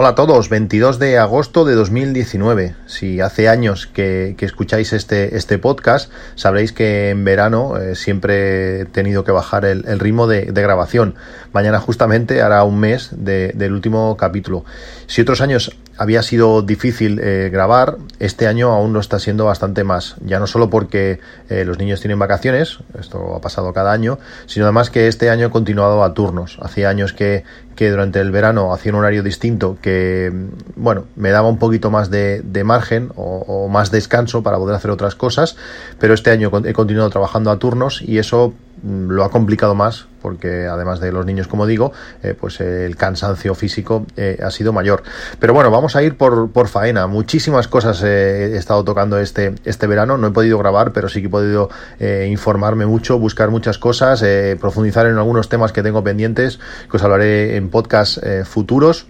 Hola 0.00 0.08
a 0.08 0.14
todos, 0.14 0.48
22 0.48 0.98
de 0.98 1.18
agosto 1.18 1.66
de 1.66 1.74
2019. 1.74 2.74
Si 2.86 3.20
hace 3.20 3.50
años 3.50 3.86
que, 3.86 4.34
escucháis 4.40 4.94
este, 4.94 5.36
este 5.36 5.58
podcast, 5.58 6.10
sabréis 6.36 6.72
que 6.72 7.10
en 7.10 7.22
verano 7.22 7.76
eh, 7.76 7.94
siempre 7.94 8.80
he 8.80 8.84
tenido 8.86 9.24
que 9.24 9.32
bajar 9.32 9.66
el, 9.66 10.00
ritmo 10.00 10.26
de, 10.26 10.46
grabación. 10.52 11.16
Mañana 11.52 11.80
justamente 11.80 12.40
hará 12.40 12.64
un 12.64 12.80
mes 12.80 13.10
del 13.12 13.74
último 13.74 14.16
capítulo. 14.16 14.64
Si 15.06 15.20
otros 15.20 15.42
años 15.42 15.76
había 15.98 16.22
sido 16.22 16.62
difícil 16.62 17.20
eh, 17.22 17.50
grabar, 17.52 17.98
este 18.20 18.46
año 18.46 18.72
aún 18.72 18.94
lo 18.94 19.00
está 19.00 19.18
siendo 19.18 19.44
bastante 19.44 19.84
más. 19.84 20.16
Ya 20.24 20.38
no 20.38 20.46
solo 20.46 20.70
porque 20.70 21.20
eh, 21.50 21.66
los 21.66 21.78
niños 21.78 22.00
tienen 22.00 22.18
vacaciones, 22.18 22.78
esto 22.98 23.34
ha 23.34 23.42
pasado 23.42 23.74
cada 23.74 23.92
año, 23.92 24.18
sino 24.46 24.64
además 24.64 24.88
que 24.88 25.08
este 25.08 25.28
año 25.28 25.48
he 25.48 25.50
continuado 25.50 26.02
a 26.02 26.14
turnos. 26.14 26.56
Hacía 26.62 26.88
años 26.88 27.12
que, 27.12 27.44
que 27.76 27.90
durante 27.90 28.20
el 28.20 28.30
verano 28.30 28.72
hacía 28.72 28.92
un 28.92 28.98
horario 28.98 29.22
distinto 29.22 29.78
que, 29.80 30.32
bueno, 30.76 31.04
me 31.16 31.30
daba 31.30 31.48
un 31.48 31.58
poquito 31.58 31.90
más 31.90 32.10
de, 32.10 32.62
margen 32.64 33.10
o, 33.16 33.68
más 33.68 33.90
descanso 33.90 34.42
para 34.42 34.58
poder 34.58 34.76
hacer 34.76 34.90
otras 34.90 35.14
cosas, 35.14 35.56
pero 35.98 36.14
este 36.14 36.30
año 36.30 36.50
he 36.64 36.72
continuado 36.72 37.10
trabajando 37.10 37.50
a 37.50 37.58
turnos 37.58 38.02
y 38.02 38.18
eso 38.18 38.54
lo 38.82 39.24
ha 39.24 39.30
complicado 39.30 39.74
más 39.74 40.06
porque 40.22 40.66
además 40.66 41.00
de 41.00 41.12
los 41.12 41.24
niños 41.24 41.48
como 41.48 41.66
digo 41.66 41.92
eh, 42.22 42.34
pues 42.38 42.60
el 42.60 42.96
cansancio 42.96 43.54
físico 43.54 44.06
eh, 44.16 44.38
ha 44.42 44.50
sido 44.50 44.72
mayor. 44.72 45.02
Pero 45.38 45.54
bueno 45.54 45.70
vamos 45.70 45.96
a 45.96 46.02
ir 46.02 46.16
por, 46.16 46.50
por 46.50 46.68
faena. 46.68 47.06
Muchísimas 47.06 47.68
cosas 47.68 48.02
he 48.02 48.56
estado 48.56 48.84
tocando 48.84 49.18
este 49.18 49.54
este 49.64 49.86
verano. 49.86 50.16
No 50.16 50.28
he 50.28 50.30
podido 50.30 50.58
grabar 50.58 50.92
pero 50.92 51.08
sí 51.08 51.20
que 51.20 51.26
he 51.26 51.30
podido 51.30 51.70
eh, 51.98 52.28
informarme 52.30 52.86
mucho 52.86 53.18
buscar 53.18 53.50
muchas 53.50 53.78
cosas 53.78 54.24
profundizar 54.60 55.06
en 55.06 55.16
algunos 55.16 55.48
temas 55.48 55.72
que 55.72 55.82
tengo 55.82 56.04
pendientes 56.04 56.58
que 56.90 56.96
os 56.96 57.02
hablaré 57.02 57.56
en 57.56 57.70
podcast 57.70 58.18
futuros 58.44 59.06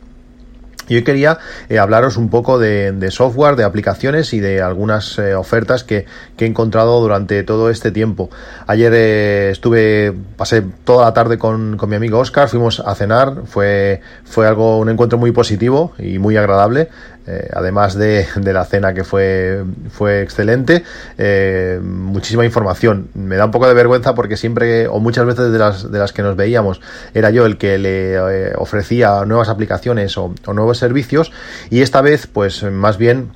y 0.91 0.97
hoy 0.97 1.05
quería 1.05 1.39
eh, 1.69 1.79
hablaros 1.79 2.17
un 2.17 2.29
poco 2.29 2.59
de, 2.59 3.11
software, 3.11 3.55
de 3.55 3.63
aplicaciones 3.63 4.35
y 4.35 4.41
de 4.41 4.61
algunas 4.61 5.19
eh, 5.19 5.37
ofertas 5.37 5.85
que, 5.85 6.05
he 6.37 6.45
encontrado 6.45 7.01
durante 7.01 7.45
todo 7.45 7.71
este 7.71 7.93
tiempo. 7.93 8.29
Ayer 8.67 8.93
eh, 8.95 9.51
estuve, 9.53 10.13
pasé 10.37 10.63
toda 10.85 11.05
la 11.05 11.15
tarde 11.15 11.39
con, 11.39 11.77
con, 11.77 11.89
mi 11.89 11.97
amigo 11.97 12.19
Oscar, 12.19 12.49
fuimos 12.49 12.81
a 12.81 12.95
cenar, 12.97 13.43
fue, 13.47 14.01
fue 14.25 14.49
algo, 14.49 14.79
un 14.79 14.89
encuentro 14.89 15.17
muy 15.17 15.31
positivo 15.31 15.93
y 15.99 16.19
muy 16.19 16.37
agradable. 16.37 16.89
Eh, 17.31 17.49
además 17.53 17.95
de, 17.95 18.27
la 18.43 18.65
cena 18.65 18.93
que 18.93 19.05
fue, 19.05 19.63
fue 19.91 20.23
excelente, 20.23 20.83
eh, 21.17 21.79
muchísima 21.81 22.45
información. 22.45 23.09
Me 23.15 23.37
da 23.37 23.45
un 23.45 23.53
poco 23.53 23.69
de 23.69 23.75
vergüenza 23.75 24.17
porque 24.17 24.37
siempre, 24.37 24.89
o 24.89 24.99
muchas 24.99 25.27
veces 25.27 25.53
de 25.53 25.59
las, 25.59 25.93
de 25.93 25.99
las 25.99 26.13
que 26.13 26.23
nos 26.23 26.35
veíamos, 26.35 26.81
era 27.15 27.31
yo 27.31 27.47
el 27.47 27.57
que 27.57 27.79
le 27.79 28.15
eh, 28.15 28.53
ofrecía 28.57 29.25
nuevas 29.27 29.49
aplicaciones 29.49 30.19
o, 30.19 30.35
nuevos 30.53 30.79
servicios 30.79 31.31
y 31.71 31.83
esta 31.83 32.01
vez, 32.01 32.27
pues 32.27 32.65
más 32.65 32.99
bien... 32.99 33.31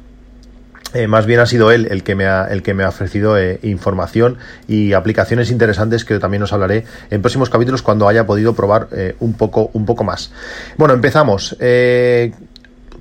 más 1.09 1.27
bien 1.27 1.41
ha 1.41 1.47
sido 1.47 1.73
él 1.73 1.89
el 1.91 2.05
que 2.05 2.15
me 2.15 2.27
ha, 2.27 2.47
el 2.47 2.63
que 2.63 2.73
me 2.73 2.85
ha 2.85 2.89
ofrecido 2.89 3.37
información 3.63 4.39
y 4.69 4.93
aplicaciones 4.93 5.51
interesantes 5.51 6.05
que 6.05 6.21
también 6.21 6.45
os 6.45 6.53
hablaré 6.53 6.85
en 7.11 7.21
próximos 7.21 7.51
capítulos 7.51 7.83
cuando 7.83 8.07
haya 8.07 8.27
podido 8.27 8.55
probar 8.55 8.89
un, 9.19 9.33
poco, 9.35 9.71
un 9.73 9.87
poco 9.87 10.05
más. 10.05 10.31
Bueno, 10.77 10.95
empezamos 10.95 11.57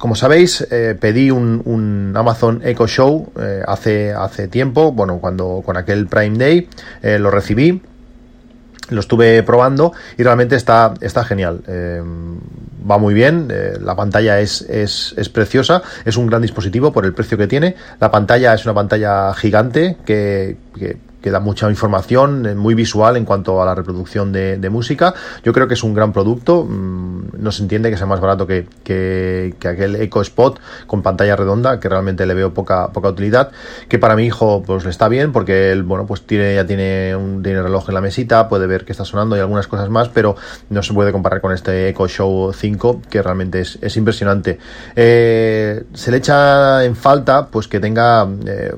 como 0.03 0.15
sabéis, 0.15 0.67
eh, 0.69 0.97
pedí 0.99 1.31
un, 1.31 2.13
Amazon 2.13 2.59
Echo 2.65 2.87
Show 2.87 3.31
eh, 3.39 3.63
hace, 3.65 4.11
hace 4.11 4.49
tiempo, 4.49 4.91
bueno, 4.91 5.19
cuando 5.19 5.63
con 5.65 5.77
aquel 5.77 6.07
Prime 6.07 6.37
Day 6.37 6.67
eh, 7.01 7.17
lo 7.19 7.31
recibí, 7.31 7.81
lo 8.89 8.99
estuve 8.99 9.41
probando 9.43 9.93
y 10.17 10.23
realmente 10.23 10.57
está, 10.57 10.93
está 10.99 11.23
genial. 11.23 11.61
va 12.91 12.97
muy 12.97 13.13
bien, 13.13 13.47
la 13.79 13.95
pantalla 13.95 14.41
es, 14.41 14.63
es, 14.63 15.13
es, 15.15 15.29
preciosa, 15.29 15.81
es 16.03 16.17
un 16.17 16.27
gran 16.27 16.41
dispositivo 16.41 16.91
por 16.91 17.05
el 17.05 17.13
precio 17.13 17.37
que 17.37 17.47
tiene. 17.47 17.77
La 18.01 18.11
pantalla 18.11 18.53
es 18.53 18.65
una 18.65 18.73
pantalla 18.73 19.33
gigante 19.33 19.95
que, 20.05 20.57
que 20.77 20.97
que 21.23 21.31
da 21.31 21.39
mucha 21.39 21.69
información, 21.69 22.45
eh, 22.45 22.53
muy 22.53 22.75
visual 22.75 23.15
en 23.15 23.23
cuanto 23.23 23.61
a 23.61 23.65
la 23.65 23.73
reproducción 23.73 24.33
de, 24.33 24.69
música. 24.69 25.13
Yo 25.43 25.53
creo 25.53 25.67
que 25.67 25.75
es 25.75 25.83
un 25.83 25.93
gran 25.93 26.11
producto. 26.11 26.65
Mm, 26.65 27.41
no 27.41 27.51
se 27.51 27.63
entiende 27.63 27.89
que 27.89 27.97
sea 27.97 28.05
más 28.05 28.19
barato 28.19 28.45
que, 28.45 28.67
que, 28.83 29.55
aquel 29.61 29.95
Echo 29.95 30.21
Spot 30.21 30.59
con 30.85 31.01
pantalla 31.01 31.35
redonda, 31.35 31.79
que 31.79 31.87
realmente 31.87 32.25
le 32.25 32.33
veo 32.33 32.53
poca, 32.53 32.89
poca 32.89 33.09
utilidad. 33.09 33.51
Que 33.87 33.99
para 33.99 34.17
mi 34.17 34.25
hijo, 34.25 34.63
pues 34.63 34.83
le 34.83 34.89
está 34.89 35.07
bien, 35.07 35.31
porque 35.31 35.71
él, 35.71 35.83
bueno, 35.83 36.05
pues 36.05 36.23
tiene, 36.23 36.55
ya 36.55 36.65
tiene 36.65 37.15
un 37.15 37.41
reloj 37.43 37.87
en 37.87 37.95
la 37.95 38.01
mesita, 38.01 38.49
puede 38.49 38.67
ver 38.67 38.83
que 38.83 38.91
está 38.91 39.05
sonando 39.05 39.37
y 39.37 39.39
algunas 39.39 39.67
cosas 39.67 39.89
más, 39.89 40.09
pero 40.09 40.35
no 40.69 40.83
se 40.83 40.93
puede 40.93 41.13
comparar 41.13 41.39
con 41.39 41.53
este 41.53 41.87
Echo 41.87 42.07
Show 42.07 42.51
5, 42.51 43.01
que 43.09 43.21
realmente 43.21 43.61
es, 43.61 43.95
impresionante. 43.95 44.59
Eh, 44.95 45.83
se 45.93 46.11
le 46.11 46.17
echa 46.17 46.83
en 46.83 46.97
falta, 46.97 47.47
pues 47.47 47.69
que 47.69 47.79
tenga 47.79 48.27
eh, 48.45 48.73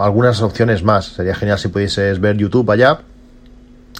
algunas 0.00 0.42
opciones 0.42 0.82
más. 0.82 1.04
Sería 1.06 1.36
genial 1.36 1.58
si 1.58 1.68
pudiera 1.68 1.83
es 1.84 2.20
ver 2.20 2.36
YouTube 2.36 2.70
allá. 2.70 3.00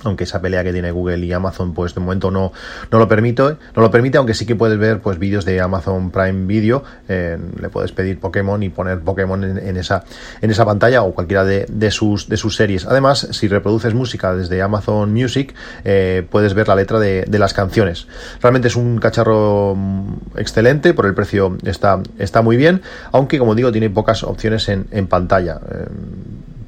Aunque 0.03 0.25
esa 0.25 0.41
pelea 0.41 0.63
que 0.63 0.73
tiene 0.73 0.91
Google 0.91 1.25
y 1.25 1.33
Amazon 1.33 1.73
pues 1.73 1.95
de 1.95 2.01
momento 2.01 2.31
no, 2.31 2.53
no 2.91 2.99
lo 2.99 3.09
permite 3.09 3.43
no 3.43 3.57
lo 3.83 3.91
permite 3.91 4.19
aunque 4.19 4.35
sí 4.35 4.45
que 4.45 4.55
puedes 4.55 4.79
ver 4.79 5.01
pues 5.01 5.19
vídeos 5.19 5.45
de 5.45 5.61
Amazon 5.61 6.11
Prime 6.11 6.47
Video 6.47 6.85
eh, 7.09 7.39
le 7.61 7.69
puedes 7.71 7.93
pedir 7.93 8.19
Pokémon 8.19 8.63
y 8.63 8.69
poner 8.69 9.01
Pokémon 9.01 9.43
en, 9.43 9.77
esa 9.77 10.05
en 10.43 10.51
esa 10.51 10.67
pantalla 10.67 11.03
o 11.03 11.15
cualquiera 11.15 11.45
de, 11.45 11.91
sus 11.91 12.29
de 12.29 12.37
sus 12.37 12.57
series. 12.57 12.87
Además 12.87 13.29
si 13.31 13.49
reproduces 13.49 13.95
música 13.95 14.35
desde 14.35 14.61
Amazon 14.61 15.13
Music 15.13 15.55
eh, 15.85 16.27
puedes 16.29 16.55
ver 16.55 16.69
la 16.69 16.77
letra 16.77 16.99
de, 16.99 17.25
las 17.39 17.55
canciones. 17.55 18.07
Realmente 18.43 18.69
es 18.69 18.77
un 18.77 18.99
cacharro 18.99 19.75
mm, 19.77 20.15
excelente 20.37 20.93
por 20.93 21.07
el 21.07 21.15
precio 21.15 21.57
está 21.65 22.01
está 22.19 22.43
muy 22.43 22.57
bien 22.57 22.83
aunque 23.13 23.39
como 23.39 23.55
digo 23.55 23.73
tiene 23.73 23.89
pocas 23.91 24.23
opciones 24.23 24.69
en, 24.69 25.07
pantalla. 25.07 25.61
Eh, 25.71 25.87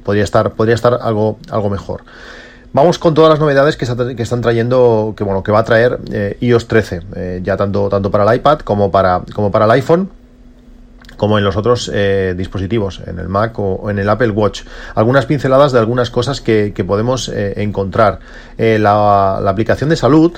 podría 0.07 0.23
estar, 0.23 0.53
podría 0.53 0.73
estar 0.73 0.97
algo, 1.01 1.37
algo 1.51 1.69
mejor. 1.69 2.03
Vamos 2.71 2.97
con 2.97 3.13
todas 3.13 3.29
las 3.29 3.41
novedades 3.41 3.75
que, 3.75 3.85
que 4.15 4.23
están 4.23 4.39
trayendo, 4.39 5.13
que 5.17 5.25
bueno, 5.25 5.43
que 5.43 5.51
va 5.51 5.59
a 5.59 5.63
traer 5.65 5.99
eh, 6.13 6.37
iOS 6.39 6.65
13, 6.69 7.01
eh, 7.15 7.41
ya 7.43 7.57
tanto, 7.57 7.89
tanto 7.89 8.09
para 8.09 8.23
el 8.23 8.37
iPad 8.37 8.59
como 8.59 8.89
para, 8.89 9.21
como 9.35 9.51
para 9.51 9.65
el 9.65 9.71
iPhone 9.71 10.09
como 11.17 11.37
en 11.37 11.43
los 11.43 11.57
otros 11.57 11.91
eh, 11.93 12.35
dispositivos, 12.37 13.01
en 13.05 13.19
el 13.19 13.27
Mac 13.27 13.57
o, 13.59 13.89
en 13.89 13.99
el 13.99 14.09
Apple 14.09 14.29
Watch. 14.29 14.61
Algunas 14.95 15.25
pinceladas 15.25 15.71
de 15.71 15.79
algunas 15.79 16.09
cosas 16.09 16.39
que, 16.41 16.73
podemos 16.87 17.27
eh, 17.29 17.55
encontrar. 17.57 18.19
Eh, 18.57 18.79
la, 18.79 19.37
aplicación 19.37 19.89
de 19.89 19.95
salud 19.95 20.31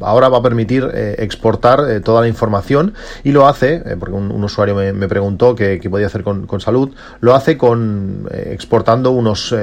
ahora 0.00 0.28
va 0.28 0.38
a 0.38 0.42
permitir 0.42 0.88
exportar 1.18 2.00
toda 2.00 2.22
la 2.22 2.28
información 2.28 2.94
y 3.22 3.32
lo 3.32 3.46
hace, 3.46 3.82
porque 4.00 4.14
un, 4.14 4.42
usuario 4.42 4.74
me, 4.74 5.08
preguntó 5.08 5.54
qué, 5.54 5.80
podía 5.90 6.06
hacer 6.06 6.22
con, 6.22 6.46
con, 6.46 6.60
salud, 6.60 6.94
lo 7.20 7.34
hace 7.34 7.58
con 7.58 8.26
exportando 8.32 9.10
unos 9.10 9.54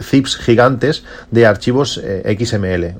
zips 0.00 0.36
gigantes 0.36 1.04
de 1.30 1.46
archivos 1.46 2.00
XML 2.00 2.94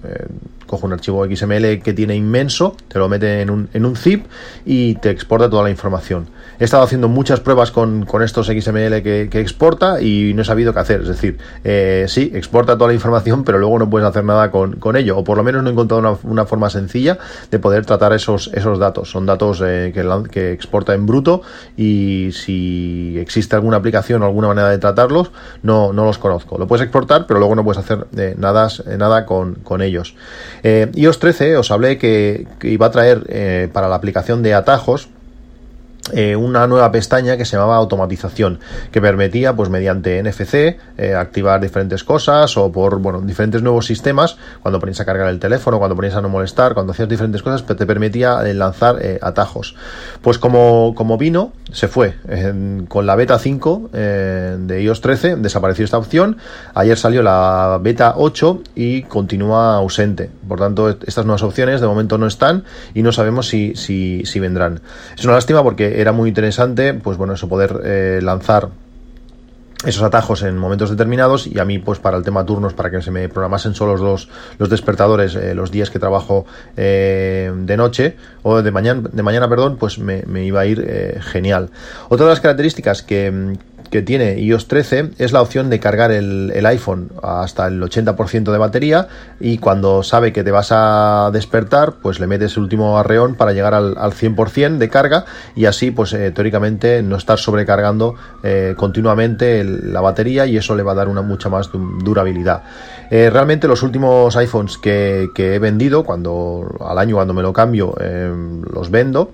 coge 0.70 0.86
un 0.86 0.92
archivo 0.92 1.26
XML 1.26 1.82
que 1.82 1.92
tiene 1.92 2.14
inmenso, 2.14 2.76
te 2.86 3.00
lo 3.00 3.08
mete 3.08 3.40
en 3.40 3.50
un, 3.50 3.68
en 3.74 3.84
un 3.84 3.96
zip 3.96 4.26
y 4.64 4.94
te 4.94 5.10
exporta 5.10 5.50
toda 5.50 5.64
la 5.64 5.70
información. 5.70 6.28
He 6.60 6.64
estado 6.64 6.82
haciendo 6.82 7.08
muchas 7.08 7.40
pruebas 7.40 7.72
con, 7.72 8.06
estos 8.22 8.46
XML 8.46 9.02
que, 9.02 9.28
exporta 9.32 10.00
y 10.00 10.32
no 10.34 10.42
he 10.42 10.44
sabido 10.44 10.72
qué 10.74 10.78
hacer. 10.78 11.00
Es 11.00 11.08
decir, 11.08 11.38
eh, 11.64 12.04
sí, 12.06 12.30
exporta 12.34 12.76
toda 12.76 12.88
la 12.88 12.94
información, 12.94 13.44
pero 13.44 13.58
luego 13.58 13.78
no 13.78 13.88
puedes 13.88 14.06
hacer 14.06 14.24
nada 14.24 14.50
con, 14.50 14.96
ello. 14.96 15.16
O 15.16 15.24
por 15.24 15.38
lo 15.38 15.42
menos 15.42 15.62
no 15.62 15.70
he 15.70 15.72
encontrado 15.72 16.20
una, 16.22 16.44
forma 16.44 16.68
sencilla 16.68 17.18
de 17.50 17.58
poder 17.58 17.86
tratar 17.86 18.12
esos, 18.12 18.50
esos 18.52 18.78
datos. 18.78 19.10
Son 19.10 19.24
datos 19.24 19.62
eh, 19.64 19.90
que, 19.94 20.06
que 20.30 20.52
exporta 20.52 20.94
en 20.94 21.06
bruto 21.06 21.42
y 21.76 22.28
si 22.32 23.16
existe 23.18 23.56
alguna 23.56 23.78
aplicación 23.78 24.22
o 24.22 24.26
alguna 24.26 24.48
manera 24.48 24.68
de 24.68 24.78
tratarlos, 24.78 25.32
no, 25.62 25.94
no 25.94 26.04
los 26.04 26.18
conozco. 26.18 26.58
Lo 26.58 26.66
puedes 26.66 26.84
exportar, 26.84 27.26
pero 27.26 27.40
luego 27.40 27.54
no 27.54 27.64
puedes 27.64 27.78
hacer 27.78 28.06
eh, 28.16 28.34
nada, 28.36 28.68
nada 28.98 29.24
con, 29.24 29.54
con 29.54 29.80
ellos. 29.80 30.14
Eh, 30.62 30.90
iOS 30.94 31.18
13 31.18 31.56
os 31.56 31.70
hablé 31.70 31.96
que, 31.98 32.46
iba 32.62 32.86
a 32.86 32.90
traer 32.90 33.24
eh, 33.28 33.68
para 33.72 33.88
la 33.88 33.96
aplicación 33.96 34.42
de 34.42 34.54
atajos 34.54 35.08
eh, 36.12 36.36
una 36.36 36.66
nueva 36.66 36.90
pestaña 36.92 37.36
que 37.36 37.44
se 37.44 37.56
llamaba 37.56 37.76
automatización, 37.76 38.60
que 38.90 39.00
permitía, 39.00 39.54
pues 39.54 39.70
mediante 39.70 40.22
NFC, 40.22 40.78
eh, 40.98 41.14
activar 41.14 41.60
diferentes 41.60 42.04
cosas 42.04 42.56
o 42.56 42.70
por, 42.70 42.98
bueno, 42.98 43.20
diferentes 43.20 43.62
nuevos 43.62 43.86
sistemas, 43.86 44.36
cuando 44.62 44.78
ponías 44.80 45.00
a 45.00 45.04
cargar 45.04 45.28
el 45.28 45.38
teléfono, 45.38 45.78
cuando 45.78 45.96
ponías 45.96 46.14
a 46.14 46.20
no 46.20 46.28
molestar, 46.28 46.74
cuando 46.74 46.92
hacías 46.92 47.08
diferentes 47.08 47.42
cosas, 47.42 47.64
te 47.64 47.86
permitía 47.86 48.40
eh, 48.44 48.54
lanzar 48.54 48.96
atajos. 49.22 49.76
Pues 50.22 50.38
como, 50.38 50.94
como 50.94 51.18
vino, 51.18 51.52
se 51.72 51.88
fue. 51.88 52.16
con 52.88 53.06
la 53.06 53.14
beta 53.16 53.38
5 53.38 53.90
de 53.92 54.82
iOS 54.82 55.00
13 55.00 55.36
desapareció 55.36 55.84
esta 55.84 55.98
opción. 55.98 56.36
Ayer 56.74 56.98
salió 56.98 57.22
la 57.22 57.78
beta 57.80 58.14
8 58.16 58.62
y 58.74 59.02
continúa 59.02 59.76
ausente. 59.76 60.30
Por 60.48 60.58
tanto, 60.58 60.88
estas 60.88 61.24
nuevas 61.24 61.42
opciones 61.42 61.80
de 61.80 61.86
momento 61.86 62.18
no 62.18 62.26
están 62.26 62.64
y 62.94 63.02
no 63.02 63.12
sabemos 63.12 63.48
si, 63.48 63.74
si, 63.76 64.22
si 64.24 64.40
vendrán. 64.40 64.80
Es 65.16 65.24
una 65.24 65.34
lástima 65.34 65.62
porque 65.62 65.99
era 66.00 66.12
muy 66.12 66.28
interesante, 66.28 66.94
pues 66.94 67.16
bueno, 67.16 67.34
eso 67.34 67.48
poder 67.48 67.80
eh, 67.84 68.20
lanzar 68.22 68.68
esos 69.84 70.02
atajos 70.02 70.42
en 70.42 70.58
momentos 70.58 70.90
determinados 70.90 71.46
y 71.46 71.58
a 71.58 71.64
mí 71.64 71.78
pues 71.78 71.98
para 71.98 72.18
el 72.18 72.22
tema 72.22 72.44
turnos 72.44 72.74
para 72.74 72.90
que 72.90 73.00
se 73.00 73.10
me 73.10 73.30
programasen 73.30 73.74
solo 73.74 73.96
los, 73.96 74.28
los 74.58 74.68
despertadores 74.68 75.34
eh, 75.34 75.54
los 75.54 75.70
días 75.70 75.88
que 75.88 75.98
trabajo 75.98 76.44
eh, 76.76 77.50
de 77.54 77.76
noche 77.78 78.16
o 78.42 78.60
de 78.60 78.70
mañana 78.72 79.08
de 79.10 79.22
mañana 79.22 79.48
perdón 79.48 79.78
pues 79.78 79.98
me, 79.98 80.22
me 80.26 80.44
iba 80.44 80.60
a 80.60 80.66
ir 80.66 81.18
genial. 81.22 81.70
Otra 82.10 82.26
de 82.26 82.32
las 82.32 82.40
características 82.40 83.02
que, 83.02 83.56
que 83.90 84.02
tiene 84.02 84.38
iOS 84.38 84.68
13 84.68 85.10
es 85.18 85.32
la 85.32 85.42
opción 85.42 85.68
de 85.68 85.80
cargar 85.80 86.12
el, 86.12 86.64
iPhone 86.64 87.10
hasta 87.22 87.66
el 87.66 87.82
80% 87.82 88.52
de 88.52 88.58
batería 88.58 89.08
y 89.40 89.58
cuando 89.58 90.02
sabe 90.02 90.32
que 90.32 90.44
te 90.44 90.52
vas 90.52 90.68
a 90.70 91.30
despertar, 91.32 91.94
pues 92.00 92.20
le 92.20 92.26
metes 92.26 92.56
el 92.56 92.62
último 92.62 92.98
arreón 92.98 93.34
para 93.34 93.52
llegar 93.52 93.74
al, 93.74 93.96
100% 93.96 94.78
de 94.78 94.88
carga 94.88 95.24
y 95.56 95.64
así, 95.64 95.90
pues 95.90 96.12
eh, 96.12 96.30
teóricamente 96.30 97.02
no 97.02 97.16
estar 97.16 97.38
sobrecargando 97.38 98.14
eh, 98.42 98.74
continuamente 98.76 99.64
la 99.64 100.00
batería 100.00 100.46
y 100.46 100.56
eso 100.56 100.76
le 100.76 100.82
va 100.82 100.92
a 100.92 100.96
dar 100.96 101.08
una 101.08 101.22
mucha 101.22 101.48
más 101.48 101.70
durabilidad. 101.72 102.62
Eh, 103.10 103.28
realmente 103.30 103.66
los 103.66 103.82
últimos 103.82 104.36
iPhones 104.36 104.78
que, 104.78 105.28
que, 105.34 105.56
he 105.56 105.58
vendido, 105.58 106.04
cuando 106.04 106.76
al 106.80 106.98
año 106.98 107.16
cuando 107.16 107.34
me 107.34 107.42
lo 107.42 107.52
cambio, 107.52 107.94
los 108.72 108.90
vendo 108.90 109.32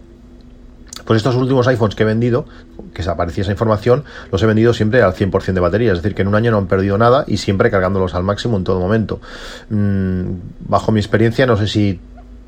pues 1.07 1.19
estos 1.19 1.37
últimos 1.37 1.67
iPhones 1.69 1.95
que 1.95 2.03
he 2.03 2.07
vendido, 2.07 2.47
que 2.97 3.03
se 3.03 3.11
aparecía 3.11 3.43
esa 3.43 3.53
información, 3.53 4.05
los 4.33 4.43
he 4.43 4.47
vendido 4.47 4.73
siempre 4.73 5.03
al 5.03 5.13
100% 5.13 5.53
de 5.53 5.61
batería, 5.61 5.93
es 5.93 5.99
decir, 5.99 6.15
que 6.15 6.23
en 6.23 6.29
un 6.29 6.35
año 6.35 6.51
no 6.51 6.57
han 6.57 6.67
perdido 6.67 6.97
nada 6.97 7.25
y 7.27 7.37
siempre 7.37 7.71
cargándolos 7.71 8.15
al 8.15 8.23
máximo 8.23 8.57
en 8.57 8.65
todo 8.65 8.81
momento. 8.81 9.21
Mm, 9.69 10.23
bajo 10.61 10.93
mi 10.93 11.01
experiencia, 11.01 11.45
no 11.45 11.59
sé 11.59 11.67
si 11.67 12.01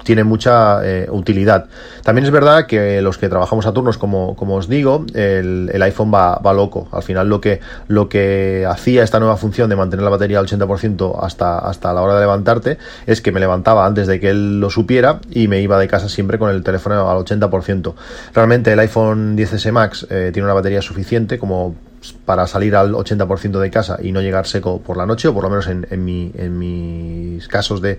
tiene 0.08 0.24
mucha 0.24 0.80
eh, 0.86 1.06
utilidad. 1.10 1.66
También 2.02 2.24
es 2.24 2.30
verdad 2.30 2.64
que 2.64 3.02
los 3.02 3.18
que 3.18 3.28
trabajamos 3.28 3.66
a 3.66 3.74
turnos, 3.74 3.98
como, 3.98 4.34
como 4.36 4.54
os 4.54 4.66
digo, 4.66 5.04
el, 5.12 5.82
iPhone 5.82 6.10
va, 6.10 6.38
va, 6.38 6.54
loco. 6.54 6.88
Al 6.92 7.02
final 7.02 7.28
lo 7.28 7.42
que, 7.42 7.60
lo 7.88 8.08
que 8.08 8.64
hacía 8.66 9.02
esta 9.04 9.20
nueva 9.20 9.36
función 9.36 9.68
de 9.68 9.76
mantener 9.76 10.04
la 10.04 10.08
batería 10.08 10.38
al 10.38 10.46
80% 10.46 11.18
hasta, 11.22 11.58
hasta 11.58 11.92
la 11.92 12.00
hora 12.00 12.14
de 12.14 12.20
levantarte 12.20 12.78
es 13.04 13.20
que 13.20 13.32
me 13.32 13.38
levantaba 13.38 13.84
antes 13.84 14.06
de 14.06 14.18
que 14.18 14.30
él 14.30 14.60
lo 14.60 14.70
supiera 14.70 15.20
y 15.30 15.46
me 15.46 15.60
iba 15.60 15.78
de 15.78 15.88
casa 15.88 16.08
siempre 16.08 16.38
con 16.38 16.48
el 16.48 16.62
teléfono 16.62 17.10
al 17.10 17.18
80%. 17.18 17.92
Realmente 18.32 18.72
el 18.72 18.78
iPhone 18.78 19.36
10S 19.36 19.72
Max 19.72 20.06
eh, 20.08 20.30
tiene 20.32 20.46
una 20.46 20.54
batería 20.54 20.80
suficiente 20.80 21.38
como 21.38 21.76
para 22.24 22.46
salir 22.46 22.76
al 22.76 22.92
80% 22.92 23.58
de 23.58 23.70
casa 23.70 23.98
y 24.02 24.12
no 24.12 24.20
llegar 24.20 24.46
seco 24.46 24.80
por 24.80 24.96
la 24.96 25.06
noche, 25.06 25.28
o 25.28 25.34
por 25.34 25.42
lo 25.42 25.50
menos 25.50 25.66
en, 25.66 26.04
mi, 26.04 26.30
en 26.36 26.58
mis 26.58 27.48
casos 27.48 27.80
de, 27.80 27.98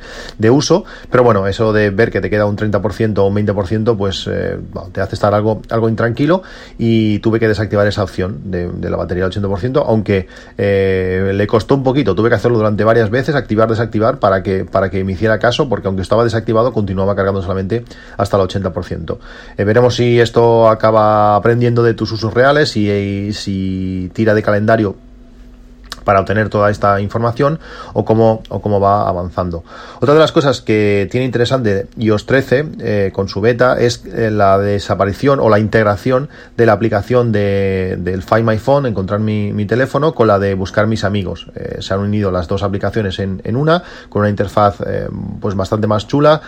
uso. 0.50 0.86
Pero 1.12 1.24
bueno, 1.24 1.48
eso 1.48 1.74
de 1.74 1.90
ver 1.90 2.12
que 2.12 2.22
te 2.22 2.30
queda 2.30 2.46
un 2.46 2.57
30% 2.57 3.18
o 3.19 3.28
un 3.28 3.36
20%, 3.36 3.98
pues 3.98 4.28
eh, 4.31 4.57
te 4.92 5.01
hace 5.01 5.16
estar 5.16 5.34
algo, 5.34 5.62
algo 5.69 5.90
intranquilo 5.90 6.44
y 6.78 7.19
tuve 7.19 7.40
que 7.40 7.48
desactivar 7.48 7.88
esa 7.88 8.04
opción 8.04 8.51
de, 8.51 8.69
de 8.69 8.90
la 8.90 8.98
batería 8.98 9.25
al 9.25 9.31
80%, 9.31 9.84
aunque 9.86 10.28
eh, 10.57 11.31
le 11.34 11.48
costó 11.48 11.75
un 11.75 11.84
poquito, 11.84 12.16
tuve 12.16 12.30
que 12.30 12.36
hacerlo 12.36 12.57
durante 12.57 12.84
varias 12.84 13.10
veces, 13.10 13.36
activar, 13.36 13.69
desactivar, 13.69 14.19
para 14.19 14.44
que, 14.44 14.66
para 14.66 14.90
que 14.90 15.04
me 15.04 15.13
hiciera 15.13 15.40
caso, 15.40 15.69
porque 15.69 15.88
aunque 15.88 16.01
estaba 16.01 16.24
desactivado, 16.24 16.74
continuaba 16.74 17.16
cargando 17.16 17.42
solamente 17.42 17.84
hasta 18.18 18.38
el 18.38 18.44
80%. 18.44 19.18
Eh, 19.57 19.63
veremos 19.63 19.96
si 19.96 20.19
esto 20.19 20.69
acaba 20.69 21.36
aprendiendo 21.36 21.84
de 21.84 21.94
tus 21.94 22.12
usos 22.12 22.34
reales 22.34 22.75
y 22.78 23.34
si 23.34 23.88
tira 24.13 24.33
de 24.33 24.41
calendario 24.41 24.95
para 26.09 26.21
obtener 26.21 26.50
toda 26.50 26.71
esta 26.71 27.00
información 27.01 27.59
o 27.94 28.03
cómo, 28.03 28.41
o 28.50 28.61
cómo 28.61 28.79
va 28.79 29.07
avanzando. 29.07 29.63
Otra 30.01 30.15
de 30.15 30.19
las 30.19 30.31
cosas 30.31 30.59
que 30.59 31.07
tiene 31.11 31.23
interesante 31.23 31.85
iOS 32.00 32.25
13 32.25 32.65
eh, 32.79 33.11
con 33.13 33.29
su 33.29 33.41
beta 33.41 33.79
es 33.79 34.03
eh, 34.07 34.31
la 34.31 34.57
desaparición 34.57 35.39
o 35.39 35.50
la 35.50 35.59
integración 35.59 36.29
de 36.57 36.65
la 36.65 36.73
aplicación 36.73 37.31
de, 37.31 37.95
del 38.00 38.23
Find 38.23 38.44
My 38.44 38.57
Phone, 38.57 38.88
encontrar 38.88 39.19
mi, 39.19 39.65
teléfono, 39.67 40.15
con 40.15 40.25
la 40.25 40.39
de 40.39 40.56
buscar 40.56 40.88
mis 40.88 41.03
amigos. 41.03 41.45
Eh, 41.53 41.77
se 41.81 41.94
han 41.94 42.00
unido 42.00 42.31
las 42.31 42.47
dos 42.47 42.63
aplicaciones 42.63 43.19
en, 43.19 43.55
una, 43.55 43.83
con 44.09 44.21
una 44.21 44.29
interfaz 44.29 44.77
pues 45.39 45.53
bastante 45.53 45.85
más 45.85 46.07
chula, 46.07 46.41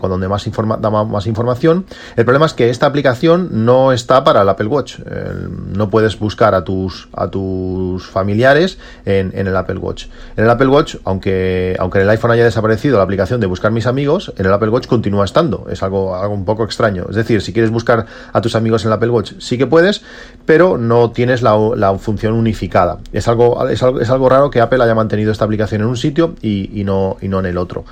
con 0.00 0.10
donde 0.10 0.26
más 0.26 0.44
informa 0.48 0.76
da 0.76 0.90
más 0.90 1.28
información. 1.28 1.86
El 2.16 2.24
problema 2.24 2.46
es 2.46 2.54
que 2.54 2.68
esta 2.68 2.86
aplicación 2.86 3.64
no 3.64 3.92
está 3.92 4.24
para 4.24 4.42
el 4.42 4.48
Apple 4.48 4.66
Watch. 4.66 4.98
no 4.98 5.88
puedes 5.88 6.18
buscar 6.18 6.56
a 6.56 6.64
tus, 6.64 7.08
a 7.12 7.28
tus 7.28 8.08
familiares 8.08 8.78
en, 9.04 9.32
el 9.34 9.56
Apple 9.56 9.78
Watch. 9.78 10.06
En 10.36 10.44
el 10.44 10.50
Apple 10.50 10.68
Watch, 10.68 10.96
aunque, 11.04 11.76
aunque 11.78 11.98
en 11.98 12.04
el 12.04 12.10
iPhone 12.10 12.30
haya 12.30 12.44
desaparecido 12.44 12.98
la 12.98 13.04
aplicación 13.04 13.40
de 13.40 13.46
buscar 13.46 13.72
mis 13.72 13.86
amigos, 13.86 14.32
en 14.36 14.46
el 14.46 14.52
Apple 14.52 14.68
Watch 14.70 14.86
continúa 14.86 15.24
estando. 15.24 15.66
Es 15.70 15.82
algo, 15.82 16.16
algo 16.16 16.34
un 16.34 16.44
poco 16.44 16.64
extraño. 16.64 17.06
Es 17.08 17.16
decir, 17.16 17.42
si 17.42 17.52
quieres 17.52 17.70
buscar 17.70 18.06
a 18.32 18.40
tus 18.40 18.54
amigos 18.54 18.82
en 18.84 18.88
el 18.88 18.94
Apple 18.94 19.10
Watch, 19.10 19.32
sí 19.38 19.58
que 19.58 19.66
puedes, 19.66 20.02
pero 20.46 20.78
no 20.78 21.10
tienes 21.10 21.42
la, 21.42 21.54
función 21.98 22.34
unificada. 22.34 22.98
Es 23.12 23.28
algo, 23.28 23.68
es 23.68 23.82
algo, 23.82 24.00
es 24.00 24.10
algo 24.10 24.28
raro 24.28 24.50
que 24.50 24.60
Apple 24.60 24.82
haya 24.82 24.94
mantenido 24.94 25.32
esta 25.32 25.44
aplicación 25.44 25.82
en 25.82 25.86
un 25.86 25.96
sitio 25.96 26.34
y, 26.42 26.80
y, 26.80 26.84
no, 26.84 27.16
y 27.20 27.28
no 27.28 27.40
en 27.40 27.46
el 27.46 27.58
otro. 27.58 27.84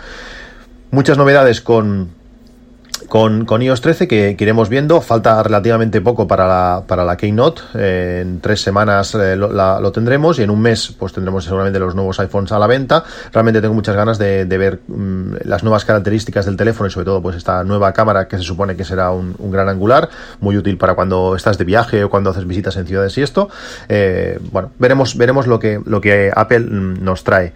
Muchas 0.90 1.16
novedades 1.16 1.60
con, 1.60 2.10
con, 3.12 3.44
con 3.44 3.60
iOS 3.60 3.82
13 3.82 4.08
que, 4.08 4.34
iremos 4.40 4.70
viendo. 4.70 5.02
Falta 5.02 5.42
relativamente 5.42 6.00
poco 6.00 6.26
para 6.26 6.48
la, 6.48 6.84
para 6.86 7.04
la 7.04 7.18
Keynote. 7.18 7.60
Eh, 7.74 8.20
en 8.22 8.40
tres 8.40 8.62
semanas 8.62 9.14
eh, 9.14 9.36
lo, 9.36 9.92
tendremos 9.92 10.38
y 10.38 10.42
en 10.44 10.48
un 10.48 10.62
mes 10.62 10.94
pues 10.98 11.12
tendremos 11.12 11.44
seguramente 11.44 11.78
los 11.78 11.94
nuevos 11.94 12.18
iPhones 12.20 12.52
a 12.52 12.58
la 12.58 12.66
venta. 12.66 13.04
Realmente 13.30 13.60
tengo 13.60 13.74
muchas 13.74 13.96
ganas 13.96 14.16
de, 14.16 14.46
ver 14.46 14.80
mm, 14.88 15.34
las 15.44 15.62
nuevas 15.62 15.84
características 15.84 16.46
del 16.46 16.56
teléfono 16.56 16.88
y 16.88 16.90
sobre 16.90 17.04
todo 17.04 17.20
pues 17.20 17.36
esta 17.36 17.62
nueva 17.64 17.92
cámara 17.92 18.28
que 18.28 18.38
se 18.38 18.44
supone 18.44 18.76
que 18.76 18.84
será 18.84 19.10
un, 19.10 19.36
gran 19.50 19.68
angular, 19.68 20.08
muy 20.40 20.56
útil 20.56 20.78
para 20.78 20.94
cuando 20.94 21.36
estás 21.36 21.58
de 21.58 21.64
viaje 21.64 22.04
o 22.04 22.08
cuando 22.08 22.30
haces 22.30 22.46
visitas 22.46 22.78
en 22.78 22.86
ciudades 22.86 23.18
y 23.18 23.22
esto. 23.22 23.50
Eh, 23.90 24.38
bueno, 24.50 24.70
veremos, 24.78 25.18
veremos 25.18 25.46
lo 25.46 25.58
que, 25.58 25.82
lo 25.84 26.00
que 26.00 26.32
Apple 26.34 26.60
mm, 26.60 27.04
nos 27.04 27.24
trae. 27.24 27.52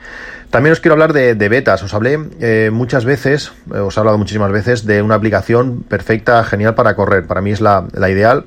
También 0.50 0.72
os 0.72 0.80
quiero 0.80 0.94
hablar 0.94 1.12
de, 1.12 1.48
betas. 1.48 1.82
Os 1.82 1.92
hablé 1.94 2.18
eh, 2.40 2.70
muchas 2.72 3.04
veces, 3.04 3.52
eh, 3.74 3.78
os 3.78 3.96
he 3.96 4.00
hablado 4.00 4.18
muchísimas 4.18 4.52
veces 4.52 4.86
de 4.86 5.02
una 5.02 5.16
aplicación 5.16 5.82
perfecta, 5.82 6.42
genial 6.44 6.74
para 6.74 6.94
correr. 6.94 7.26
Para 7.26 7.40
mí 7.40 7.50
es 7.50 7.60
la, 7.60 7.86
ideal 8.08 8.44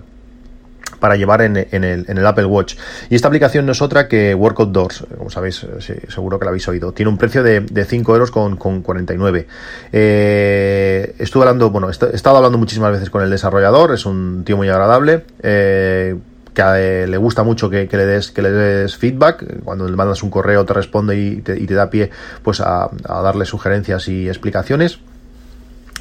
para 0.99 1.15
llevar 1.15 1.41
en, 1.41 1.55
el, 1.57 2.25
Apple 2.25 2.45
Watch. 2.45 2.75
Y 3.09 3.15
esta 3.15 3.27
aplicación 3.27 3.65
no 3.65 3.73
es 3.73 3.81
otra 3.81 4.07
que 4.07 4.33
Workout 4.33 4.71
Doors, 4.71 5.03
como 5.17 5.29
sabéis, 5.29 5.63
eh, 5.63 6.01
seguro 6.09 6.39
que 6.39 6.45
la 6.45 6.49
habéis 6.49 6.67
oído. 6.67 6.93
Tiene 6.93 7.09
un 7.09 7.17
precio 7.17 7.43
de, 7.43 7.85
5 7.85 8.13
euros 8.13 8.31
con, 8.31 8.57
49. 8.57 9.47
estuve 9.91 11.43
hablando, 11.43 11.69
bueno, 11.69 11.89
he 11.89 11.91
estado 11.91 12.37
hablando 12.37 12.57
muchísimas 12.57 12.91
veces 12.91 13.09
con 13.09 13.23
el 13.23 13.29
desarrollador, 13.29 13.93
es 13.93 14.05
un 14.05 14.43
tío 14.45 14.57
muy 14.57 14.69
agradable 14.69 15.23
que 16.53 17.07
le 17.07 17.17
gusta 17.17 17.43
mucho 17.43 17.69
que, 17.69 17.87
le 17.91 18.05
des 18.05 18.31
que 18.31 18.41
le 18.41 18.51
des 18.51 18.95
feedback 18.95 19.63
cuando 19.63 19.87
le 19.87 19.95
mandas 19.95 20.23
un 20.23 20.29
correo 20.29 20.65
te 20.65 20.73
responde 20.73 21.17
y 21.17 21.41
te, 21.41 21.65
da 21.73 21.89
pie 21.89 22.09
pues 22.43 22.61
a 22.61 22.89
darle 23.05 23.45
sugerencias 23.45 24.07
y 24.07 24.27
explicaciones 24.27 24.99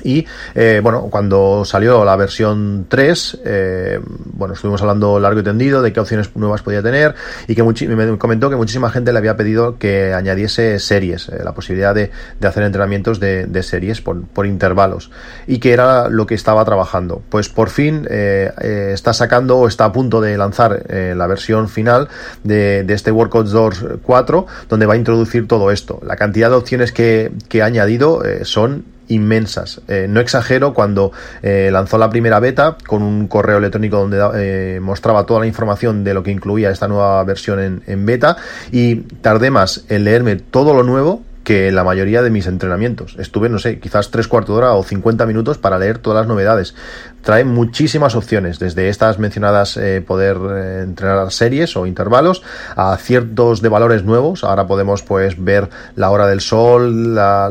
y 0.03 0.27
eh, 0.55 0.81
bueno, 0.83 1.09
cuando 1.11 1.65
salió 1.65 2.05
la 2.05 2.17
versión 2.17 2.87
3, 2.89 3.39
eh, 3.45 4.01
bueno, 4.33 4.55
estuvimos 4.55 4.81
hablando 4.83 5.19
largo 5.19 5.41
y 5.41 5.43
tendido 5.43 5.83
de 5.83 5.93
qué 5.93 6.01
opciones 6.01 6.35
nuevas 6.37 6.63
podía 6.63 6.83
tener 6.83 7.15
y 7.47 7.55
que 7.55 7.63
me 7.63 8.19
comentó 8.19 8.51
que 8.51 8.57
muchísima 8.57 8.91
gente 8.91 9.13
le 9.13 9.19
había 9.19 9.37
pedido 9.37 9.79
que 9.79 10.15
añadiese 10.15 10.79
series, 10.79 11.29
eh, 11.29 11.41
la 11.45 11.53
posibilidad 11.53 11.95
de, 11.95 12.11
hacer 12.43 12.63
entrenamientos 12.63 13.21
de, 13.21 13.63
series 13.63 14.01
por, 14.01 14.47
intervalos 14.47 15.11
y 15.47 15.59
que 15.59 15.73
era 15.73 16.09
lo 16.09 16.27
que 16.27 16.35
estaba 16.35 16.65
trabajando. 16.65 17.23
Pues 17.29 17.49
por 17.49 17.69
fin 17.69 18.07
está 18.09 19.13
sacando 19.13 19.59
o 19.59 19.69
está 19.69 19.85
a 19.85 19.93
punto 19.93 20.21
de 20.21 20.39
lanzar 20.39 20.85
la 20.89 21.27
versión 21.27 21.69
final 21.69 22.09
de, 22.45 22.87
este 22.89 23.11
Workout 23.11 23.49
Doors 23.49 23.85
4, 24.03 24.47
donde 24.69 24.87
va 24.87 24.95
a 24.95 24.97
introducir 24.97 25.47
todo 25.47 25.71
esto. 25.71 26.01
La 26.05 26.17
cantidad 26.17 26.49
de 26.49 26.57
opciones 26.57 26.93
que, 26.93 27.33
que 27.49 27.63
ha 27.63 27.67
añadido 27.67 28.23
son 28.45 28.85
inmensas. 29.09 29.81
Eh, 29.89 30.07
no 30.09 30.21
exagero 30.21 30.75
cuando 30.75 31.13
eh, 31.43 31.71
lanzó 31.73 31.99
la 31.99 32.11
primera 32.11 32.41
beta 32.41 32.77
con 32.87 33.03
un 33.03 33.27
correo 33.27 33.59
electrónico 33.59 33.99
donde 33.99 34.19
eh, 34.37 34.81
mostraba 34.81 35.27
toda 35.27 35.41
la 35.41 35.47
información 35.47 36.05
de 36.05 36.15
lo 36.15 36.23
que 36.23 36.31
incluía 36.31 36.71
esta 36.71 36.89
nueva 36.89 37.23
versión 37.25 37.61
en, 37.61 37.83
en 37.87 38.07
beta 38.07 38.37
y 38.71 38.97
tardé 38.97 39.51
más 39.51 39.85
en 39.89 40.05
leerme 40.05 40.37
todo 40.37 40.75
lo 40.75 40.83
nuevo 40.83 41.23
que 41.49 41.73
la 41.73 41.83
mayoría 41.83 42.21
de 42.21 42.29
mis 42.29 42.47
entrenamientos. 42.47 43.17
Estuve, 43.19 43.49
no 43.49 43.59
sé, 43.59 43.81
quizás 43.81 44.11
tres 44.11 44.29
cuartos 44.29 44.55
de 44.55 44.59
hora 44.59 44.75
o 44.75 44.83
50 44.83 45.25
minutos 45.25 45.57
para 45.57 45.79
leer 45.79 45.97
todas 45.97 46.19
las 46.19 46.29
novedades. 46.29 46.75
Trae 47.23 47.45
muchísimas 47.45 48.15
opciones, 48.15 48.59
desde 48.59 48.89
estas 48.89 49.19
mencionadas 49.19 49.77
eh, 49.77 50.03
poder 50.07 50.37
eh, 50.37 50.81
entrenar 50.83 51.31
series 51.31 51.77
o 51.77 51.87
intervalos 51.87 52.43
a 52.77 52.97
ciertos 52.97 53.61
de 53.61 53.69
valores 53.69 54.05
nuevos. 54.05 54.45
Ahora 54.45 54.67
podemos 54.67 55.03
pues 55.03 55.43
ver 55.43 55.69
la 55.97 56.11
hora 56.11 56.27
del 56.27 56.41
sol, 56.41 57.15
la, 57.15 57.51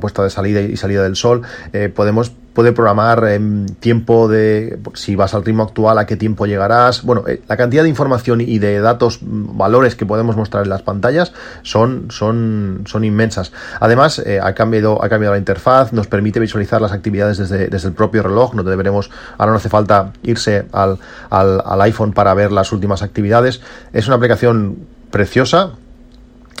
puesta 0.00 0.22
de 0.22 0.30
salida 0.30 0.60
y 0.60 0.76
salida 0.76 1.02
del 1.02 1.16
sol. 1.16 1.42
Eh, 1.72 1.88
podemos 1.94 2.32
puede 2.52 2.72
programar 2.72 3.24
en 3.24 3.66
tiempo 3.66 4.28
de 4.28 4.78
si 4.94 5.14
vas 5.14 5.34
al 5.34 5.44
ritmo 5.44 5.62
actual 5.62 5.98
a 5.98 6.06
qué 6.06 6.16
tiempo 6.16 6.46
llegarás 6.46 7.02
bueno 7.02 7.24
eh, 7.28 7.42
la 7.48 7.56
cantidad 7.56 7.82
de 7.82 7.88
información 7.88 8.40
y 8.40 8.58
de 8.58 8.80
datos 8.80 9.22
mm, 9.22 9.56
valores 9.56 9.94
que 9.94 10.06
podemos 10.06 10.36
mostrar 10.36 10.64
en 10.64 10.70
las 10.70 10.82
pantallas 10.82 11.32
son 11.62 12.10
son 12.10 12.82
son 12.86 13.04
inmensas 13.04 13.52
además 13.78 14.18
eh, 14.18 14.40
ha 14.42 14.52
cambiado 14.54 15.02
ha 15.02 15.08
cambiado 15.08 15.34
la 15.34 15.38
interfaz 15.38 15.92
nos 15.92 16.08
permite 16.08 16.40
visualizar 16.40 16.80
las 16.80 16.92
actividades 16.92 17.38
desde, 17.38 17.68
desde 17.68 17.88
el 17.88 17.94
propio 17.94 18.22
reloj 18.22 18.54
no 18.54 18.62
deberemos 18.62 19.09
ahora 19.38 19.52
no 19.52 19.58
hace 19.58 19.68
falta 19.68 20.12
irse 20.22 20.66
al, 20.72 20.98
al, 21.30 21.62
al 21.64 21.80
iPhone 21.82 22.12
para 22.12 22.34
ver 22.34 22.52
las 22.52 22.72
últimas 22.72 23.02
actividades. 23.02 23.60
Es 23.92 24.06
una 24.06 24.16
aplicación 24.16 24.86
preciosa 25.10 25.72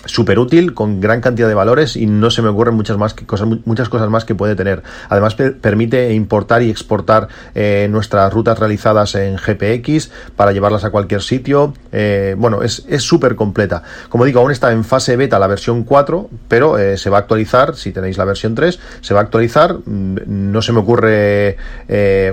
súper 0.06 0.38
útil, 0.38 0.74
con 0.74 1.00
gran 1.00 1.20
cantidad 1.20 1.48
de 1.48 1.54
valores 1.54 1.96
y 1.96 2.06
no 2.06 2.30
se 2.30 2.42
me 2.42 2.48
ocurren 2.48 2.74
muchas, 2.74 2.96
más 2.96 3.14
que 3.14 3.26
cosas, 3.26 3.48
muchas 3.64 3.88
cosas 3.88 4.08
más 4.08 4.24
que 4.24 4.34
puede 4.34 4.54
tener. 4.56 4.82
Además 5.08 5.34
permite 5.34 6.12
importar 6.14 6.62
y 6.62 6.70
exportar 6.70 7.28
eh, 7.54 7.88
nuestras 7.90 8.32
rutas 8.32 8.58
realizadas 8.58 9.14
en 9.14 9.36
GPX 9.36 10.10
para 10.36 10.52
llevarlas 10.52 10.84
a 10.84 10.90
cualquier 10.90 11.22
sitio. 11.22 11.74
Eh, 11.92 12.34
bueno, 12.38 12.62
es 12.62 12.84
súper 12.98 13.36
completa. 13.36 13.82
Como 14.08 14.24
digo, 14.24 14.40
aún 14.40 14.50
está 14.50 14.72
en 14.72 14.84
fase 14.84 15.16
beta 15.16 15.38
la 15.38 15.46
versión 15.46 15.84
4, 15.84 16.30
pero 16.48 16.78
eh, 16.78 16.96
se 16.96 17.10
va 17.10 17.18
a 17.18 17.20
actualizar, 17.20 17.76
si 17.76 17.92
tenéis 17.92 18.18
la 18.18 18.24
versión 18.24 18.54
3, 18.54 18.78
se 19.00 19.14
va 19.14 19.20
a 19.20 19.22
actualizar. 19.24 19.74
Mm, 19.84 20.16
no 20.26 20.62
se 20.62 20.72
me 20.72 20.80
ocurre 20.80 21.56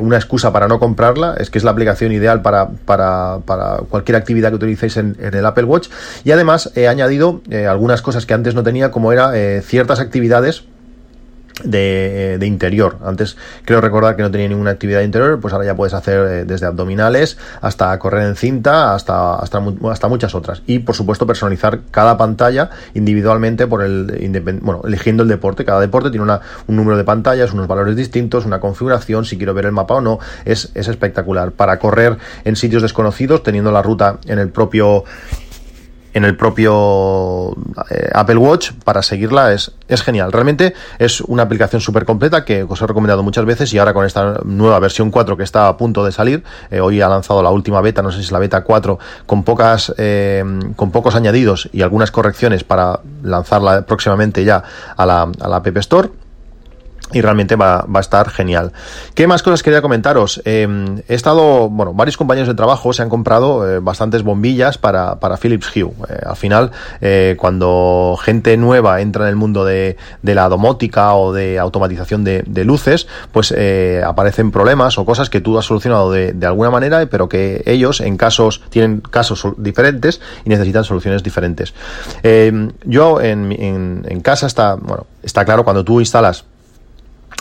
una 0.01 0.15
excusa 0.15 0.53
para 0.53 0.67
no 0.67 0.79
comprarla, 0.79 1.35
es 1.39 1.49
que 1.49 1.57
es 1.57 1.63
la 1.63 1.71
aplicación 1.71 2.11
ideal 2.11 2.41
para, 2.41 2.69
para, 2.69 3.39
para 3.45 3.77
cualquier 3.89 4.15
actividad 4.15 4.49
que 4.49 4.55
utilicéis 4.55 4.97
en, 4.97 5.15
en 5.19 5.33
el 5.33 5.45
Apple 5.45 5.65
Watch. 5.65 5.89
Y 6.23 6.31
además 6.31 6.71
he 6.75 6.87
añadido 6.87 7.41
eh, 7.61 7.67
algunas 7.67 8.01
cosas 8.01 8.25
que 8.25 8.33
antes 8.33 8.55
no 8.55 8.63
tenía, 8.63 8.91
como 8.91 9.11
era 9.11 9.37
eh, 9.37 9.61
ciertas 9.61 9.99
actividades 9.99 10.63
de, 11.63 12.39
interior. 12.45 12.97
Antes 13.03 13.37
creo 13.65 13.81
recordar 13.81 14.15
que 14.15 14.21
no 14.21 14.31
tenía 14.31 14.47
ninguna 14.47 14.71
actividad 14.71 15.01
interior, 15.01 15.39
pues 15.39 15.53
ahora 15.53 15.65
ya 15.65 15.75
puedes 15.75 15.93
hacer 15.93 16.19
eh, 16.19 16.45
desde 16.45 16.65
abdominales 16.65 17.37
hasta 17.61 17.97
correr 17.99 18.27
en 18.27 18.35
cinta, 18.35 18.93
hasta, 18.93 19.35
hasta, 19.35 19.61
hasta 19.89 20.07
muchas 20.07 20.35
otras. 20.35 20.61
Y 20.65 20.79
por 20.79 20.95
supuesto 20.95 21.25
personalizar 21.25 21.81
cada 21.91 22.17
pantalla 22.17 22.69
individualmente 22.93 23.67
por 23.67 23.83
el 23.83 24.59
bueno, 24.61 24.81
eligiendo 24.85 25.23
el 25.23 25.29
deporte. 25.29 25.65
Cada 25.65 25.79
deporte 25.79 26.09
tiene 26.09 26.23
una, 26.23 26.41
un 26.67 26.75
número 26.75 26.97
de 26.97 27.03
pantallas, 27.03 27.53
unos 27.53 27.67
valores 27.67 27.95
distintos, 27.95 28.45
una 28.45 28.59
configuración, 28.59 29.25
si 29.25 29.37
quiero 29.37 29.53
ver 29.53 29.65
el 29.65 29.71
mapa 29.71 29.95
o 29.95 30.01
no, 30.01 30.19
es, 30.45 30.71
es 30.73 30.87
espectacular. 30.87 31.51
Para 31.51 31.79
correr 31.79 32.17
en 32.45 32.55
sitios 32.55 32.81
desconocidos, 32.81 33.43
teniendo 33.43 33.71
la 33.71 33.81
ruta 33.81 34.19
en 34.25 34.39
el 34.39 34.49
propio 34.49 35.03
en 36.17 36.25
el 36.25 36.35
propio 36.35 37.51
eh, 37.89 38.09
Apple 38.13 38.37
Watch 38.37 38.71
para 38.83 39.01
seguirla 39.03 39.53
es, 39.53 39.71
es 39.87 40.01
genial. 40.01 40.31
Realmente 40.31 40.73
es 40.99 41.21
una 41.21 41.43
aplicación 41.43 41.81
súper 41.81 42.05
completa 42.05 42.43
que 42.43 42.63
os 42.63 42.81
he 42.81 42.87
recomendado 42.87 43.23
muchas 43.23 43.45
veces 43.45 43.73
y 43.73 43.77
ahora 43.77 43.93
con 43.93 44.05
esta 44.05 44.41
nueva 44.43 44.79
versión 44.79 45.11
4 45.11 45.37
que 45.37 45.43
está 45.43 45.67
a 45.67 45.77
punto 45.77 46.03
de 46.03 46.11
salir, 46.11 46.43
eh, 46.71 46.79
hoy 46.79 47.01
ha 47.01 47.07
lanzado 47.07 47.41
la 47.41 47.51
última 47.51 47.81
beta, 47.81 48.01
no 48.01 48.11
sé 48.11 48.17
si 48.17 48.25
es 48.25 48.31
la 48.31 48.39
beta 48.39 48.63
4, 48.63 48.99
con, 49.25 49.43
pocas, 49.43 49.93
eh, 49.97 50.43
con 50.75 50.91
pocos 50.91 51.15
añadidos 51.15 51.69
y 51.71 51.83
algunas 51.83 52.11
correcciones 52.11 52.63
para 52.63 52.99
lanzarla 53.23 53.83
próximamente 53.83 54.43
ya 54.43 54.63
a 54.95 55.05
la, 55.05 55.29
a 55.39 55.47
la 55.47 55.57
App 55.57 55.77
Store 55.77 56.09
y 57.13 57.21
realmente 57.21 57.55
va, 57.55 57.85
va, 57.85 57.99
a 57.99 58.01
estar 58.01 58.29
genial. 58.29 58.73
¿Qué 59.13 59.27
más 59.27 59.41
cosas 59.41 59.63
quería 59.63 59.81
comentaros? 59.81 60.41
Em, 60.45 61.01
he 61.07 61.15
estado, 61.15 61.69
bueno, 61.69 61.93
varios 61.93 62.17
compañeros 62.17 62.47
de 62.47 62.55
trabajo 62.55 62.91
se 62.91 63.01
han 63.01 63.09
comprado 63.09 63.67
eh, 63.69 63.79
bastantes 63.79 64.23
bombillas 64.23 64.77
para, 64.77 65.19
para 65.19 65.37
Philips 65.37 65.73
Hue. 65.73 65.91
Eh, 66.09 66.19
al 66.25 66.35
final, 66.35 66.71
eh, 66.99 67.35
cuando 67.39 68.17
gente 68.21 68.57
nueva 68.57 69.01
entra 69.01 69.23
en 69.23 69.29
el 69.29 69.35
mundo 69.35 69.63
de, 69.63 69.97
de 70.21 70.35
la 70.35 70.49
domótica 70.49 71.13
o 71.15 71.31
de 71.31 71.59
automatización 71.59 72.23
de, 72.23 72.43
luces, 72.67 73.07
pues 73.31 73.53
aparecen 74.05 74.51
problemas 74.51 74.97
o 74.97 75.05
cosas 75.05 75.29
que 75.29 75.39
tú 75.39 75.57
has 75.57 75.65
solucionado 75.65 76.11
de, 76.11 76.33
de, 76.33 76.45
alguna 76.45 76.69
manera, 76.69 77.05
pero 77.05 77.29
que 77.29 77.63
ellos 77.65 78.01
en 78.01 78.17
casos, 78.17 78.61
tienen 78.69 78.99
casos 78.99 79.47
diferentes 79.57 80.19
y 80.43 80.49
necesitan 80.49 80.83
soluciones 80.83 81.23
diferentes. 81.23 81.73
Em, 82.23 82.71
yo 82.83 83.21
en, 83.21 83.53
en, 83.53 84.05
en 84.09 84.21
casa 84.21 84.47
está, 84.47 84.75
bueno, 84.75 85.05
está 85.23 85.45
claro 85.45 85.63
cuando 85.63 85.85
tú 85.85 86.01
instalas 86.01 86.45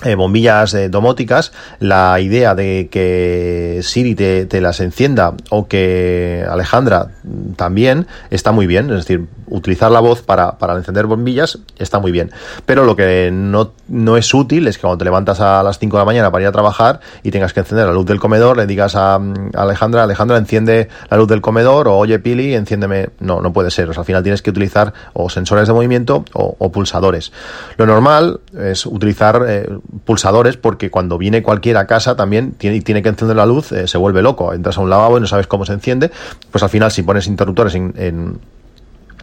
eh, 0.04 0.14
bombillas 0.14 0.74
eh, 0.74 0.88
domóticas, 0.90 1.52
la 1.80 2.20
idea 2.20 2.54
de 2.54 2.88
que 2.90 3.80
Siri 3.82 4.14
te, 4.14 4.44
te, 4.44 4.60
las 4.60 4.80
encienda 4.80 5.34
o 5.48 5.68
que 5.68 6.44
Alejandra 6.48 7.08
también 7.56 8.06
está 8.30 8.52
muy 8.52 8.66
bien, 8.66 8.90
es 8.90 9.06
decir, 9.06 9.24
utilizar 9.48 9.90
la 9.90 10.00
voz 10.00 10.22
para, 10.22 10.58
para 10.58 10.74
encender 10.76 11.06
bombillas 11.06 11.58
está 11.78 11.98
muy 11.98 12.12
bien, 12.12 12.30
pero 12.64 12.84
lo 12.84 12.96
que 12.96 13.30
no, 13.32 13.72
no, 13.88 14.16
es 14.16 14.32
útil 14.34 14.66
es 14.68 14.76
que 14.76 14.82
cuando 14.82 14.98
te 14.98 15.04
levantas 15.04 15.40
a 15.40 15.62
las 15.62 15.78
5 15.78 15.96
de 15.96 16.00
la 16.00 16.04
mañana 16.04 16.30
para 16.30 16.42
ir 16.42 16.48
a 16.48 16.52
trabajar 16.52 17.00
y 17.22 17.30
tengas 17.30 17.52
que 17.52 17.60
encender 17.60 17.86
la 17.86 17.92
luz 17.92 18.06
del 18.06 18.18
comedor, 18.18 18.56
le 18.56 18.66
digas 18.66 18.96
a, 18.96 19.20
Alejandra, 19.54 20.04
Alejandra 20.04 20.38
enciende 20.38 20.88
la 21.10 21.16
luz 21.16 21.28
del 21.28 21.40
comedor 21.40 21.88
o 21.88 21.96
oye 21.96 22.18
Pili, 22.18 22.54
enciéndeme, 22.54 23.10
no, 23.20 23.40
no 23.40 23.52
puede 23.52 23.70
ser, 23.70 23.90
al 23.96 24.04
final 24.04 24.22
tienes 24.22 24.42
que 24.42 24.50
utilizar 24.50 24.92
o 25.12 25.30
sensores 25.30 25.68
de 25.68 25.74
movimiento 25.74 26.24
o, 26.32 26.70
pulsadores. 26.70 27.32
Lo 27.76 27.86
normal 27.86 28.40
es 28.58 28.86
utilizar 28.86 29.44
eh, 29.48 29.68
pulsadores 30.04 30.56
porque 30.56 30.90
cuando 30.90 31.16
viene 31.16 31.42
cualquiera 31.42 31.80
a 31.80 31.86
casa 31.86 32.16
también 32.16 32.52
tiene, 32.52 32.80
tiene 32.80 33.02
que 33.02 33.08
encender 33.08 33.36
la 33.36 33.46
luz, 33.46 33.72
eh, 33.72 33.86
se 33.86 33.98
vuelve 33.98 34.22
loco. 34.22 34.52
Entras 34.52 34.78
a 34.78 34.80
un 34.80 34.90
lavabo 34.90 35.18
y 35.18 35.20
no 35.20 35.26
sabes 35.26 35.46
cómo 35.46 35.64
se 35.64 35.72
enciende, 35.72 36.10
pues 36.50 36.62
al 36.62 36.70
final 36.70 36.90
si 36.90 37.02
pones 37.02 37.26
interruptores 37.26 37.74
en 37.74 38.38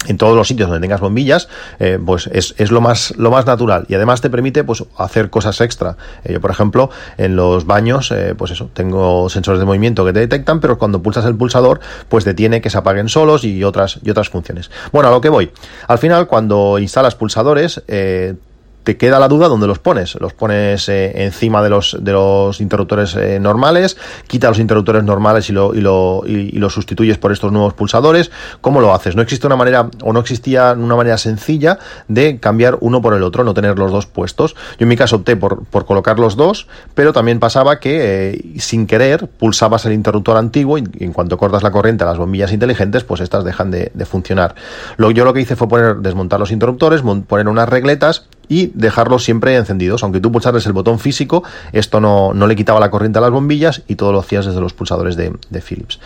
en 0.07 0.17
todos 0.17 0.35
los 0.35 0.47
sitios 0.47 0.69
donde 0.69 0.81
tengas 0.81 1.01
bombillas, 1.01 1.47
eh, 1.79 1.99
pues 2.03 2.27
es, 2.27 2.55
es, 2.57 2.71
lo 2.71 2.81
más 2.81 3.13
lo 3.17 3.31
más 3.31 3.45
natural 3.45 3.85
y 3.87 3.95
además 3.95 4.21
te 4.21 4.29
permite 4.29 4.63
pues 4.63 4.83
hacer 4.97 5.29
cosas 5.29 5.61
extra. 5.61 5.97
Eh, 6.23 6.33
yo, 6.33 6.41
por 6.41 6.51
ejemplo, 6.51 6.89
en 7.17 7.35
los 7.35 7.65
baños, 7.65 8.11
eh, 8.11 8.35
pues 8.37 8.51
eso, 8.51 8.69
tengo 8.73 9.29
sensores 9.29 9.59
de 9.59 9.65
movimiento 9.65 10.05
que 10.05 10.13
te 10.13 10.19
detectan, 10.19 10.59
pero 10.59 10.77
cuando 10.77 11.01
pulsas 11.01 11.25
el 11.25 11.35
pulsador, 11.35 11.79
pues 12.09 12.25
detiene 12.25 12.61
que 12.61 12.69
se 12.69 12.77
apaguen 12.77 13.09
solos 13.09 13.43
y 13.43 13.63
otras 13.63 13.99
y 14.03 14.09
otras 14.09 14.29
funciones. 14.29 14.71
Bueno, 14.91 15.09
a 15.09 15.11
lo 15.11 15.21
que 15.21 15.29
voy. 15.29 15.51
Al 15.87 15.97
final, 15.97 16.27
cuando 16.27 16.79
instalas 16.79 17.15
pulsadores, 17.15 17.81
eh, 17.87 18.35
te 18.83 18.97
queda 18.97 19.19
la 19.19 19.27
duda 19.27 19.47
dónde 19.47 19.67
los 19.67 19.79
pones. 19.79 20.15
Los 20.19 20.33
pones 20.33 20.87
eh, 20.89 21.23
encima 21.23 21.63
de 21.63 21.69
los, 21.69 21.93
los 21.93 22.61
interruptores 22.61 23.15
eh, 23.15 23.39
normales, 23.39 23.97
quita 24.27 24.49
los 24.49 24.59
interruptores 24.59 25.03
normales 25.03 25.49
y 25.49 25.53
lo, 25.53 25.73
y, 25.73 25.81
lo, 25.81 26.23
y, 26.25 26.51
lo 26.51 26.69
sustituyes 26.69 27.17
por 27.17 27.31
estos 27.31 27.51
nuevos 27.51 27.73
pulsadores. 27.73 28.31
¿Cómo 28.61 28.81
lo 28.81 28.93
haces? 28.93 29.15
No 29.15 29.21
existe 29.21 29.47
una 29.47 29.55
manera, 29.55 29.89
o 30.01 30.13
no 30.13 30.19
existía 30.19 30.73
una 30.73 30.95
manera 30.95 31.17
sencilla 31.17 31.79
de 32.07 32.39
cambiar 32.39 32.77
uno 32.81 33.01
por 33.01 33.13
el 33.13 33.23
otro, 33.23 33.43
no 33.43 33.53
tener 33.53 33.77
los 33.79 33.91
dos 33.91 34.05
puestos. 34.05 34.55
Yo 34.77 34.83
en 34.83 34.89
mi 34.89 34.97
caso 34.97 35.17
opté 35.17 35.35
por, 35.35 35.65
colocar 35.85 36.19
los 36.19 36.35
dos, 36.35 36.67
pero 36.93 37.13
también 37.13 37.39
pasaba 37.39 37.79
que 37.79 38.31
eh, 38.31 38.59
sin 38.59 38.87
querer 38.87 39.27
pulsabas 39.27 39.85
el 39.85 39.93
interruptor 39.93 40.37
antiguo 40.37 40.77
y, 40.77 40.83
en 40.99 41.13
cuanto 41.13 41.37
cortas 41.37 41.63
la 41.63 41.71
corriente 41.71 42.03
a 42.03 42.07
las 42.07 42.17
bombillas 42.17 42.51
inteligentes, 42.51 43.03
pues 43.03 43.21
estas 43.21 43.43
dejan 43.43 43.71
de, 43.71 43.91
de 43.93 44.05
funcionar. 44.05 44.55
Lo, 44.97 45.11
yo 45.11 45.25
lo 45.25 45.33
que 45.33 45.41
hice 45.41 45.55
fue 45.55 45.67
poner, 45.67 45.97
desmontar 45.97 46.39
los 46.39 46.51
interruptores, 46.51 47.01
poner 47.01 47.47
unas 47.47 47.69
regletas 47.69 48.27
y 48.47 48.71
dejarlos 48.73 49.23
siempre 49.23 49.55
encendidos. 49.55 50.03
Aunque 50.03 50.19
tú 50.19 50.31
pulsares 50.31 50.65
el 50.65 50.73
botón 50.73 50.99
físico, 50.99 51.43
esto 51.71 51.99
no, 51.99 52.33
no, 52.33 52.47
le 52.47 52.55
quitaba 52.55 52.79
la 52.79 52.89
corriente 52.89 53.19
a 53.19 53.21
las 53.21 53.31
bombillas 53.31 53.81
y 53.87 53.95
todo 53.95 54.11
lo 54.11 54.19
hacías 54.19 54.45
desde 54.45 54.61
los 54.61 54.73
pulsadores 54.73 55.15
de, 55.15 55.33
Philips. 55.61 55.99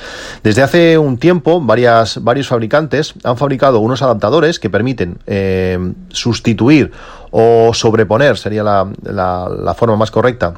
Desde 0.44 0.62
hace 0.62 0.98
un 0.98 1.18
tiempo, 1.18 1.62
varios 1.62 2.48
fabricantes 2.48 3.14
han 3.24 3.38
fabricado 3.38 3.80
unos 3.80 4.02
adaptadores 4.02 4.60
que 4.60 4.70
permiten 4.70 5.18
eh, 5.26 5.94
sustituir 6.10 6.92
o 7.32 7.74
sobreponer, 7.74 8.38
sería 8.38 8.64
la, 8.64 8.88
la 9.04 9.74
forma 9.74 9.96
más 9.98 10.12
correcta, 10.12 10.54